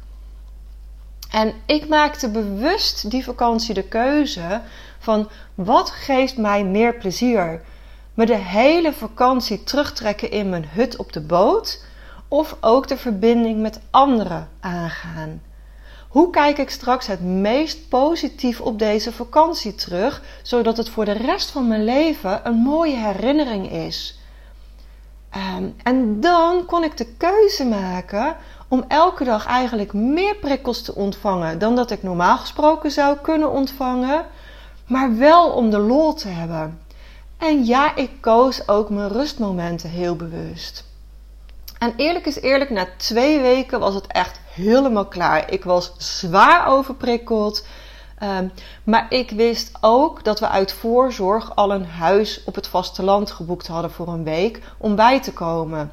En 1.30 1.52
ik 1.66 1.88
maakte 1.88 2.30
bewust 2.30 3.10
die 3.10 3.24
vakantie 3.24 3.74
de 3.74 3.82
keuze 3.82 4.60
van 4.98 5.28
wat 5.54 5.90
geeft 5.90 6.36
mij 6.36 6.64
meer 6.64 6.94
plezier? 6.94 7.62
Me 8.14 8.26
de 8.26 8.36
hele 8.36 8.92
vakantie 8.92 9.64
terugtrekken 9.64 10.30
in 10.30 10.48
mijn 10.48 10.68
hut 10.68 10.96
op 10.96 11.12
de 11.12 11.20
boot 11.20 11.84
of 12.28 12.56
ook 12.60 12.88
de 12.88 12.96
verbinding 12.96 13.60
met 13.60 13.80
anderen 13.90 14.48
aangaan? 14.60 15.42
Hoe 16.08 16.30
kijk 16.30 16.58
ik 16.58 16.70
straks 16.70 17.06
het 17.06 17.20
meest 17.20 17.88
positief 17.88 18.60
op 18.60 18.78
deze 18.78 19.12
vakantie 19.12 19.74
terug, 19.74 20.22
zodat 20.42 20.76
het 20.76 20.88
voor 20.88 21.04
de 21.04 21.12
rest 21.12 21.50
van 21.50 21.68
mijn 21.68 21.84
leven 21.84 22.40
een 22.46 22.56
mooie 22.56 22.96
herinnering 22.96 23.72
is? 23.72 24.17
Ehm, 25.30 25.64
en 25.82 26.20
dan 26.20 26.64
kon 26.64 26.84
ik 26.84 26.96
de 26.96 27.06
keuze 27.16 27.64
maken 27.64 28.36
om 28.68 28.84
elke 28.88 29.24
dag 29.24 29.46
eigenlijk 29.46 29.92
meer 29.92 30.34
prikkels 30.34 30.82
te 30.82 30.94
ontvangen 30.94 31.58
dan 31.58 31.76
dat 31.76 31.90
ik 31.90 32.02
normaal 32.02 32.38
gesproken 32.38 32.90
zou 32.90 33.16
kunnen 33.22 33.50
ontvangen, 33.50 34.26
maar 34.86 35.16
wel 35.16 35.50
om 35.50 35.70
de 35.70 35.78
lol 35.78 36.14
te 36.14 36.28
hebben. 36.28 36.80
En 37.38 37.64
ja, 37.64 37.96
ik 37.96 38.10
koos 38.20 38.68
ook 38.68 38.90
mijn 38.90 39.08
rustmomenten 39.08 39.90
heel 39.90 40.16
bewust. 40.16 40.84
En 41.78 41.94
eerlijk 41.96 42.26
is 42.26 42.40
eerlijk, 42.40 42.70
na 42.70 42.86
twee 42.96 43.40
weken 43.40 43.80
was 43.80 43.94
het 43.94 44.06
echt 44.06 44.40
helemaal 44.54 45.06
klaar. 45.06 45.52
Ik 45.52 45.64
was 45.64 45.92
zwaar 45.96 46.66
overprikkeld. 46.66 47.66
Ehm, 48.18 48.48
maar 48.84 49.06
ik 49.08 49.30
wist 49.30 49.72
ook 49.80 50.24
dat 50.24 50.40
we 50.40 50.48
uit 50.48 50.72
voorzorg 50.72 51.56
al 51.56 51.72
een 51.72 51.86
huis 51.86 52.42
op 52.44 52.54
het 52.54 52.66
vasteland 52.66 53.30
geboekt 53.30 53.66
hadden 53.66 53.90
voor 53.90 54.08
een 54.08 54.24
week 54.24 54.62
om 54.78 54.96
bij 54.96 55.20
te 55.20 55.32
komen. 55.32 55.92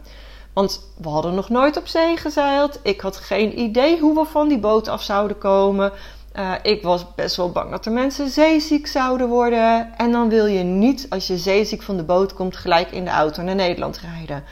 Want 0.53 0.81
we 0.97 1.09
hadden 1.09 1.35
nog 1.35 1.49
nooit 1.49 1.77
op 1.77 1.87
zee 1.87 2.17
gezeild. 2.17 2.79
Ik 2.83 3.01
had 3.01 3.17
geen 3.17 3.59
idee 3.59 3.99
hoe 3.99 4.15
we 4.15 4.25
van 4.25 4.47
die 4.47 4.59
boot 4.59 4.87
af 4.87 5.01
zouden 5.01 5.37
komen. 5.37 5.91
Uh, 6.35 6.51
ik 6.61 6.83
was 6.83 7.05
best 7.15 7.35
wel 7.35 7.51
bang 7.51 7.71
dat 7.71 7.85
er 7.85 7.91
mensen 7.91 8.29
zeeziek 8.29 8.87
zouden 8.87 9.27
worden. 9.27 9.97
En 9.97 10.11
dan 10.11 10.29
wil 10.29 10.45
je 10.45 10.63
niet, 10.63 11.05
als 11.09 11.27
je 11.27 11.37
zeeziek 11.37 11.81
van 11.81 11.97
de 11.97 12.03
boot 12.03 12.33
komt, 12.33 12.55
gelijk 12.55 12.91
in 12.91 13.03
de 13.03 13.11
auto 13.11 13.41
naar 13.41 13.55
Nederland 13.55 13.97
rijden. 13.97 14.43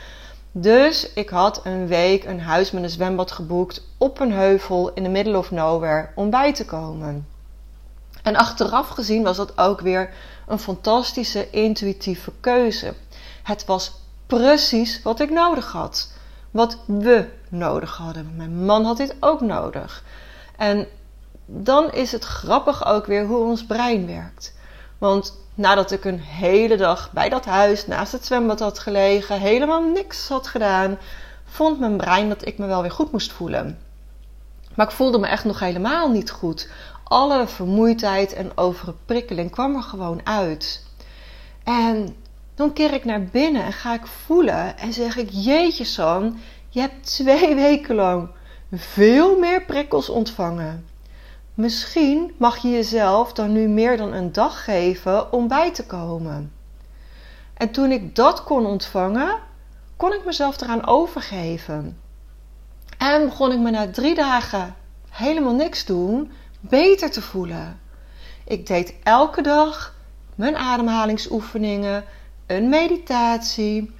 Dus 0.52 1.12
ik 1.14 1.28
had 1.28 1.60
een 1.64 1.86
week 1.86 2.24
een 2.24 2.40
huis 2.40 2.70
met 2.70 2.82
een 2.82 2.90
zwembad 2.90 3.30
geboekt 3.30 3.82
op 3.98 4.20
een 4.20 4.32
heuvel 4.32 4.92
in 4.92 5.02
de 5.02 5.08
middle 5.08 5.38
of 5.38 5.50
nowhere 5.50 6.08
om 6.14 6.30
bij 6.30 6.54
te 6.54 6.64
komen. 6.64 7.33
En 8.24 8.36
achteraf 8.36 8.88
gezien 8.88 9.22
was 9.22 9.36
dat 9.36 9.58
ook 9.58 9.80
weer 9.80 10.10
een 10.46 10.58
fantastische 10.58 11.50
intuïtieve 11.50 12.32
keuze. 12.40 12.94
Het 13.42 13.64
was 13.64 13.92
precies 14.26 15.02
wat 15.02 15.20
ik 15.20 15.30
nodig 15.30 15.72
had. 15.72 16.12
Wat 16.50 16.78
we 16.86 17.28
nodig 17.48 17.96
hadden. 17.96 18.32
Mijn 18.36 18.64
man 18.64 18.84
had 18.84 18.96
dit 18.96 19.16
ook 19.20 19.40
nodig. 19.40 20.04
En 20.56 20.86
dan 21.46 21.92
is 21.92 22.12
het 22.12 22.24
grappig 22.24 22.86
ook 22.86 23.06
weer 23.06 23.26
hoe 23.26 23.44
ons 23.44 23.66
brein 23.66 24.06
werkt. 24.06 24.54
Want 24.98 25.38
nadat 25.54 25.90
ik 25.90 26.04
een 26.04 26.20
hele 26.20 26.76
dag 26.76 27.12
bij 27.12 27.28
dat 27.28 27.44
huis 27.44 27.86
naast 27.86 28.12
het 28.12 28.26
zwembad 28.26 28.60
had 28.60 28.78
gelegen, 28.78 29.40
helemaal 29.40 29.82
niks 29.82 30.28
had 30.28 30.46
gedaan, 30.46 30.98
vond 31.44 31.78
mijn 31.78 31.96
brein 31.96 32.28
dat 32.28 32.46
ik 32.46 32.58
me 32.58 32.66
wel 32.66 32.82
weer 32.82 32.90
goed 32.90 33.12
moest 33.12 33.32
voelen. 33.32 33.78
Maar 34.74 34.86
ik 34.86 34.92
voelde 34.92 35.18
me 35.18 35.26
echt 35.26 35.44
nog 35.44 35.60
helemaal 35.60 36.10
niet 36.10 36.30
goed 36.30 36.68
alle 37.04 37.46
vermoeidheid 37.46 38.32
en 38.32 38.56
overprikkeling 38.56 39.50
kwam 39.50 39.76
er 39.76 39.82
gewoon 39.82 40.26
uit. 40.26 40.86
En 41.64 42.16
dan 42.54 42.72
keer 42.72 42.92
ik 42.92 43.04
naar 43.04 43.24
binnen 43.24 43.64
en 43.64 43.72
ga 43.72 43.94
ik 43.94 44.06
voelen 44.06 44.78
en 44.78 44.92
zeg 44.92 45.16
ik: 45.16 45.28
Jeetje, 45.30 45.84
San, 45.84 46.38
je 46.68 46.80
hebt 46.80 47.06
twee 47.06 47.54
weken 47.64 47.94
lang 47.94 48.28
veel 48.72 49.38
meer 49.38 49.64
prikkels 49.64 50.08
ontvangen. 50.08 50.86
Misschien 51.54 52.34
mag 52.36 52.58
je 52.58 52.70
jezelf 52.70 53.32
dan 53.32 53.52
nu 53.52 53.68
meer 53.68 53.96
dan 53.96 54.12
een 54.12 54.32
dag 54.32 54.64
geven 54.64 55.32
om 55.32 55.48
bij 55.48 55.72
te 55.72 55.86
komen. 55.86 56.52
En 57.54 57.70
toen 57.70 57.90
ik 57.90 58.16
dat 58.16 58.44
kon 58.44 58.66
ontvangen, 58.66 59.38
kon 59.96 60.12
ik 60.12 60.24
mezelf 60.24 60.60
eraan 60.60 60.86
overgeven. 60.86 61.98
En 62.98 63.24
begon 63.24 63.52
ik 63.52 63.58
me 63.58 63.70
na 63.70 63.90
drie 63.90 64.14
dagen 64.14 64.74
helemaal 65.10 65.54
niks 65.54 65.84
doen 65.84 66.30
beter 66.68 67.10
te 67.10 67.22
voelen. 67.22 67.80
Ik 68.44 68.66
deed 68.66 68.94
elke 69.02 69.42
dag 69.42 69.94
mijn 70.34 70.56
ademhalingsoefeningen, 70.56 72.04
een 72.46 72.68
meditatie. 72.68 73.94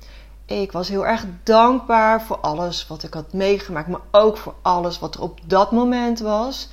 Ik 0.46 0.72
was 0.72 0.88
heel 0.88 1.07
erg 1.07 1.27
dankbaar 1.42 2.22
voor 2.22 2.37
alles 2.37 2.87
wat 2.87 3.03
ik 3.03 3.14
had 3.14 3.33
meegemaakt, 3.33 3.88
maar 3.88 4.00
ook 4.11 4.37
voor 4.37 4.55
alles 4.62 4.98
wat 4.98 5.14
er 5.14 5.20
op 5.20 5.40
dat 5.46 5.72
moment 5.72 6.18
was. 6.18 6.68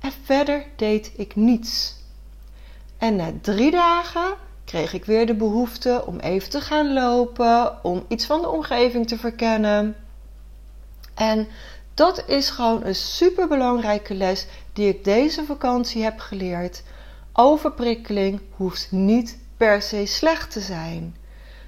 En 0.00 0.12
verder 0.24 0.64
deed 0.76 1.12
ik 1.16 1.36
niets. 1.36 1.94
En 2.98 3.16
na 3.16 3.32
drie 3.40 3.70
dagen 3.70 4.34
kreeg 4.64 4.92
ik 4.92 5.04
weer 5.04 5.26
de 5.26 5.34
behoefte 5.34 6.02
om 6.06 6.18
even 6.18 6.50
te 6.50 6.60
gaan 6.60 6.92
lopen, 6.92 7.84
om 7.84 8.04
iets 8.08 8.26
van 8.26 8.40
de 8.40 8.48
omgeving 8.48 9.08
te 9.08 9.18
verkennen. 9.18 9.96
En 11.14 11.48
dat 11.94 12.28
is 12.28 12.50
gewoon 12.50 12.84
een 12.84 12.94
superbelangrijke 12.94 14.14
les 14.14 14.46
die 14.72 14.88
ik 14.88 15.04
deze 15.04 15.44
vakantie 15.44 16.02
heb 16.02 16.18
geleerd. 16.20 16.82
Overprikkeling 17.32 18.40
hoeft 18.56 18.92
niet 18.92 19.38
per 19.56 19.82
se 19.82 20.06
slecht 20.06 20.50
te 20.50 20.60
zijn. 20.60 21.16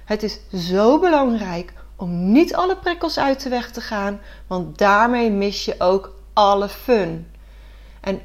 Het 0.05 0.23
is 0.23 0.39
zo 0.53 0.99
belangrijk 0.99 1.73
om 1.95 2.31
niet 2.31 2.55
alle 2.55 2.77
prikkels 2.77 3.19
uit 3.19 3.43
de 3.43 3.49
weg 3.49 3.71
te 3.71 3.81
gaan, 3.81 4.19
want 4.47 4.77
daarmee 4.77 5.31
mis 5.31 5.65
je 5.65 5.75
ook 5.77 6.15
alle 6.33 6.69
fun. 6.69 7.31
En 8.01 8.21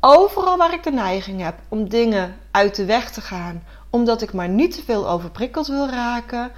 overal 0.00 0.56
waar 0.56 0.72
ik 0.72 0.82
de 0.82 0.92
neiging 0.92 1.42
heb 1.42 1.54
om 1.68 1.88
dingen 1.88 2.36
uit 2.50 2.74
de 2.74 2.84
weg 2.84 3.10
te 3.10 3.20
gaan, 3.20 3.62
omdat 3.90 4.22
ik 4.22 4.32
maar 4.32 4.48
niet 4.48 4.74
te 4.74 4.82
veel 4.82 5.08
overprikkeld 5.08 5.66
wil 5.66 5.88
raken, 5.88 6.50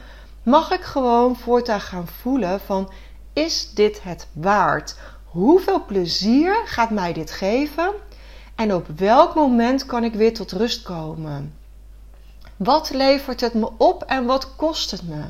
mag 0.42 0.70
ik 0.70 0.82
gewoon 0.82 1.36
voortaan 1.36 1.80
gaan 1.80 2.06
voelen 2.06 2.60
van 2.60 2.90
is 3.32 3.70
dit 3.74 4.02
het 4.02 4.28
waard? 4.32 4.96
Hoeveel 5.36 5.84
plezier 5.84 6.62
gaat 6.64 6.90
mij 6.90 7.12
dit 7.12 7.30
geven? 7.30 7.92
En 8.54 8.74
op 8.74 8.86
welk 8.96 9.34
moment 9.34 9.86
kan 9.86 10.04
ik 10.04 10.14
weer 10.14 10.34
tot 10.34 10.52
rust 10.52 10.82
komen? 10.82 11.54
Wat 12.56 12.90
levert 12.90 13.40
het 13.40 13.54
me 13.54 13.70
op 13.76 14.02
en 14.02 14.24
wat 14.24 14.56
kost 14.56 14.90
het 14.90 15.08
me? 15.08 15.22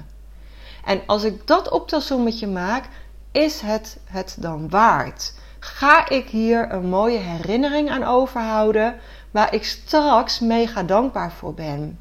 En 0.85 1.01
als 1.07 1.23
ik 1.23 1.47
dat 1.47 1.71
optelsommetje 1.71 2.47
maak, 2.47 2.89
is 3.33 3.61
het 3.61 3.99
het 4.05 4.37
dan 4.39 4.69
waard? 4.69 5.35
Ga 5.59 6.09
ik 6.09 6.29
hier 6.29 6.73
een 6.73 6.89
mooie 6.89 7.19
herinnering 7.19 7.91
aan 7.91 8.05
overhouden 8.05 8.99
waar 9.31 9.55
ik 9.55 9.65
straks 9.65 10.41
mega 10.41 10.83
dankbaar 10.83 11.33
voor 11.33 11.55
ben? 11.55 12.01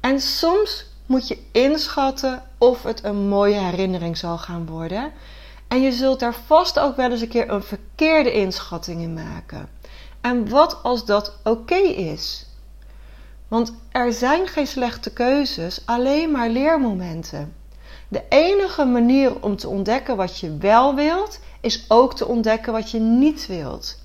En 0.00 0.20
soms 0.20 0.86
moet 1.06 1.28
je 1.28 1.38
inschatten 1.52 2.42
of 2.58 2.82
het 2.82 3.04
een 3.04 3.28
mooie 3.28 3.58
herinnering 3.58 4.16
zal 4.16 4.38
gaan 4.38 4.66
worden. 4.66 5.12
En 5.68 5.82
je 5.82 5.92
zult 5.92 6.20
daar 6.20 6.34
vast 6.46 6.78
ook 6.78 6.96
wel 6.96 7.10
eens 7.10 7.20
een 7.20 7.28
keer 7.28 7.50
een 7.50 7.62
verkeerde 7.62 8.32
inschatting 8.32 9.02
in 9.02 9.12
maken. 9.12 9.68
En 10.20 10.48
wat 10.48 10.82
als 10.82 11.04
dat 11.04 11.38
oké 11.44 11.74
is? 11.74 12.46
Want 13.48 13.74
er 13.90 14.12
zijn 14.12 14.46
geen 14.46 14.66
slechte 14.66 15.12
keuzes, 15.12 15.82
alleen 15.84 16.30
maar 16.30 16.48
leermomenten. 16.48 17.54
De 18.08 18.22
enige 18.28 18.84
manier 18.84 19.42
om 19.42 19.56
te 19.56 19.68
ontdekken 19.68 20.16
wat 20.16 20.38
je 20.38 20.56
wel 20.56 20.94
wilt, 20.94 21.40
is 21.60 21.84
ook 21.88 22.14
te 22.14 22.26
ontdekken 22.26 22.72
wat 22.72 22.90
je 22.90 22.98
niet 22.98 23.46
wilt. 23.46 23.98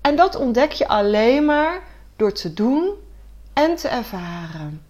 En 0.00 0.16
dat 0.16 0.36
ontdek 0.36 0.72
je 0.72 0.88
alleen 0.88 1.44
maar 1.44 1.82
door 2.16 2.32
te 2.32 2.54
doen 2.54 2.90
en 3.52 3.76
te 3.76 3.88
ervaren. 3.88 4.82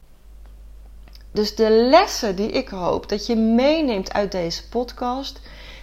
Dus 1.33 1.55
de 1.55 1.71
lessen 1.71 2.37
die 2.37 2.51
ik 2.51 2.69
hoop 2.69 3.09
dat 3.09 3.27
je 3.27 3.37
meeneemt 3.37 4.13
uit 4.13 4.33
deze 4.33 4.69
podcast, 4.69 5.41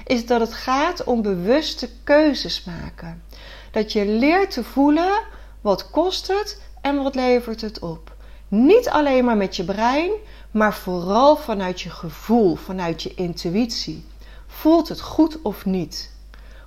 is 0.07 0.25
dat 0.25 0.39
het 0.39 0.53
gaat 0.53 1.03
om 1.03 1.21
bewuste 1.21 1.89
keuzes 2.03 2.63
maken. 2.63 3.23
Dat 3.71 3.91
je 3.91 4.05
leert 4.05 4.51
te 4.51 4.63
voelen 4.63 5.23
wat 5.61 5.89
kost 5.89 6.27
het 6.27 6.61
en 6.81 7.03
wat 7.03 7.15
levert 7.15 7.61
het 7.61 7.79
op. 7.79 8.15
Niet 8.47 8.89
alleen 8.89 9.25
maar 9.25 9.37
met 9.37 9.55
je 9.55 9.63
brein, 9.63 10.11
maar 10.51 10.73
vooral 10.73 11.35
vanuit 11.35 11.81
je 11.81 11.89
gevoel, 11.89 12.55
vanuit 12.55 13.03
je 13.03 13.13
intuïtie. 13.13 14.05
Voelt 14.47 14.89
het 14.89 15.01
goed 15.01 15.41
of 15.41 15.65
niet? 15.65 16.11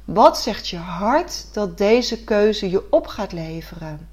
Wat 0.05 0.39
zegt 0.39 0.69
je 0.69 0.77
hart 0.77 1.47
dat 1.53 1.79
deze 1.79 2.25
keuze 2.25 2.71
je 2.71 2.91
op 2.91 3.07
gaat 3.07 3.33
leveren? 3.33 4.09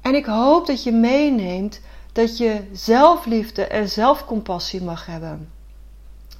En 0.00 0.14
ik 0.14 0.24
hoop 0.24 0.66
dat 0.66 0.82
je 0.82 0.92
meeneemt 0.92 1.80
dat 2.12 2.38
je 2.38 2.68
zelfliefde 2.72 3.64
en 3.64 3.88
zelfcompassie 3.88 4.82
mag 4.82 5.06
hebben. 5.06 5.59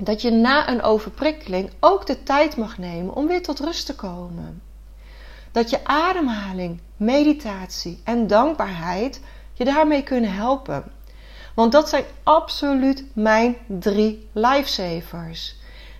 Dat 0.00 0.22
je 0.22 0.30
na 0.30 0.68
een 0.68 0.82
overprikkeling 0.82 1.70
ook 1.80 2.06
de 2.06 2.22
tijd 2.22 2.56
mag 2.56 2.78
nemen 2.78 3.14
om 3.14 3.26
weer 3.26 3.42
tot 3.42 3.60
rust 3.60 3.86
te 3.86 3.94
komen. 3.94 4.62
Dat 5.52 5.70
je 5.70 5.84
ademhaling, 5.84 6.80
meditatie 6.96 8.00
en 8.04 8.26
dankbaarheid 8.26 9.20
je 9.52 9.64
daarmee 9.64 10.02
kunnen 10.02 10.32
helpen. 10.32 10.84
Want 11.54 11.72
dat 11.72 11.88
zijn 11.88 12.04
absoluut 12.22 13.04
mijn 13.12 13.56
drie 13.66 14.28
lifesavers. 14.32 15.56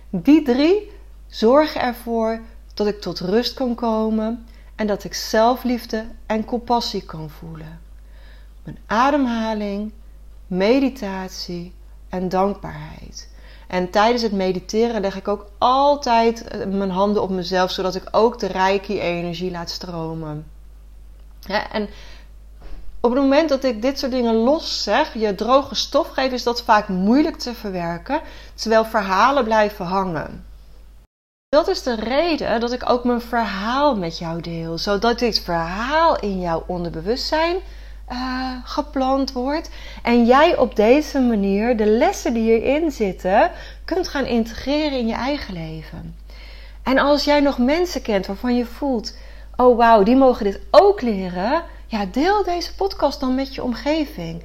Die 0.09 0.41
drie 0.41 0.91
zorgen 1.27 1.81
ervoor 1.81 2.41
dat 2.73 2.87
ik 2.87 3.01
tot 3.01 3.19
rust 3.19 3.53
kan 3.53 3.75
komen 3.75 4.45
en 4.75 4.87
dat 4.87 5.03
ik 5.03 5.13
zelfliefde 5.13 6.05
en 6.25 6.45
compassie 6.45 7.05
kan 7.05 7.29
voelen 7.29 7.89
mijn 8.63 8.77
ademhaling, 8.85 9.91
meditatie 10.47 11.73
en 12.09 12.29
dankbaarheid. 12.29 13.29
En 13.71 13.89
tijdens 13.89 14.21
het 14.21 14.31
mediteren 14.31 15.01
leg 15.01 15.15
ik 15.15 15.27
ook 15.27 15.45
altijd 15.57 16.47
eh, 16.47 16.65
mijn 16.65 16.89
handen 16.89 17.21
op 17.21 17.29
mezelf, 17.29 17.71
zodat 17.71 17.95
ik 17.95 18.03
ook 18.11 18.39
de 18.39 18.47
reiki-energie 18.47 19.51
laat 19.51 19.69
stromen. 19.69 20.45
En 21.71 21.89
op 23.01 23.11
het 23.11 23.21
moment 23.21 23.49
dat 23.49 23.63
ik 23.63 23.81
dit 23.81 23.99
soort 23.99 24.11
dingen 24.11 24.35
los 24.35 24.83
zeg, 24.83 25.13
je 25.13 25.35
droge 25.35 25.75
stof 25.75 26.07
geeft, 26.07 26.33
is 26.33 26.43
dat 26.43 26.63
vaak 26.63 26.87
moeilijk 26.87 27.37
te 27.37 27.53
verwerken, 27.53 28.21
terwijl 28.55 28.85
verhalen 28.85 29.43
blijven 29.43 29.85
hangen. 29.85 30.45
Dat 31.49 31.67
is 31.67 31.83
de 31.83 31.95
reden 31.95 32.59
dat 32.59 32.71
ik 32.71 32.89
ook 32.89 33.03
mijn 33.03 33.21
verhaal 33.21 33.95
met 33.95 34.17
jou 34.17 34.41
deel, 34.41 34.77
zodat 34.77 35.19
dit 35.19 35.39
verhaal 35.39 36.19
in 36.19 36.39
jouw 36.39 36.63
onderbewustzijn 36.67 37.57
uh, 38.11 38.51
gepland 38.63 39.31
wordt. 39.31 39.69
En 40.03 40.25
jij 40.25 40.57
op 40.57 40.75
deze 40.75 41.19
manier 41.19 41.77
de 41.77 41.85
lessen 41.85 42.33
die 42.33 42.43
hierin 42.43 42.91
zitten 42.91 43.51
kunt 43.85 44.07
gaan 44.07 44.25
integreren 44.25 44.99
in 44.99 45.07
je 45.07 45.13
eigen 45.13 45.53
leven. 45.53 46.15
En 46.83 46.97
als 46.97 47.23
jij 47.23 47.39
nog 47.39 47.57
mensen 47.57 48.01
kent 48.01 48.25
waarvan 48.25 48.55
je 48.55 48.65
voelt: 48.65 49.17
oh 49.55 49.77
wauw, 49.77 50.03
die 50.03 50.15
mogen 50.15 50.45
dit 50.45 50.59
ook 50.71 51.01
leren. 51.01 51.63
Ja, 51.87 52.05
deel 52.05 52.43
deze 52.43 52.75
podcast 52.75 53.19
dan 53.19 53.35
met 53.35 53.55
je 53.55 53.63
omgeving. 53.63 54.43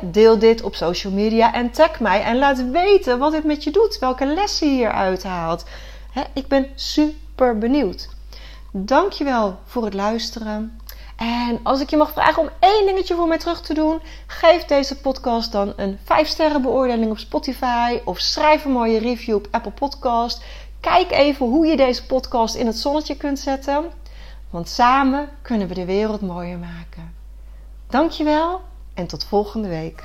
deel 0.00 0.38
dit 0.38 0.62
op 0.62 0.74
social 0.74 1.12
media 1.12 1.54
en 1.54 1.70
tag 1.70 2.00
mij 2.00 2.22
en 2.22 2.38
laat 2.38 2.70
weten 2.70 3.18
wat 3.18 3.32
dit 3.32 3.44
met 3.44 3.64
je 3.64 3.70
doet, 3.70 3.98
welke 3.98 4.26
lessen 4.26 4.66
je 4.66 4.74
hier 4.74 4.92
uithaalt. 4.92 5.64
ik 6.32 6.48
ben 6.48 6.66
super 6.74 7.58
benieuwd. 7.58 8.08
Dankjewel 8.70 9.58
voor 9.64 9.84
het 9.84 9.94
luisteren. 9.94 10.80
En 11.18 11.60
als 11.62 11.80
ik 11.80 11.90
je 11.90 11.96
mag 11.96 12.12
vragen 12.12 12.42
om 12.42 12.48
één 12.58 12.86
dingetje 12.86 13.14
voor 13.14 13.28
mij 13.28 13.38
terug 13.38 13.60
te 13.60 13.74
doen, 13.74 14.00
geef 14.26 14.64
deze 14.64 15.00
podcast 15.00 15.52
dan 15.52 15.72
een 15.76 15.98
5 16.04 16.28
sterren 16.28 16.62
beoordeling 16.62 17.10
op 17.10 17.18
Spotify 17.18 18.00
of 18.04 18.18
schrijf 18.18 18.64
een 18.64 18.70
mooie 18.72 18.98
review 18.98 19.34
op 19.34 19.48
Apple 19.50 19.70
Podcast. 19.70 20.42
Kijk 20.80 21.10
even 21.10 21.46
hoe 21.46 21.66
je 21.66 21.76
deze 21.76 22.06
podcast 22.06 22.54
in 22.54 22.66
het 22.66 22.78
zonnetje 22.78 23.16
kunt 23.16 23.38
zetten, 23.38 23.84
want 24.50 24.68
samen 24.68 25.28
kunnen 25.42 25.68
we 25.68 25.74
de 25.74 25.84
wereld 25.84 26.20
mooier 26.20 26.58
maken. 26.58 27.14
Dankjewel 27.88 28.60
en 28.94 29.06
tot 29.06 29.24
volgende 29.24 29.68
week. 29.68 30.04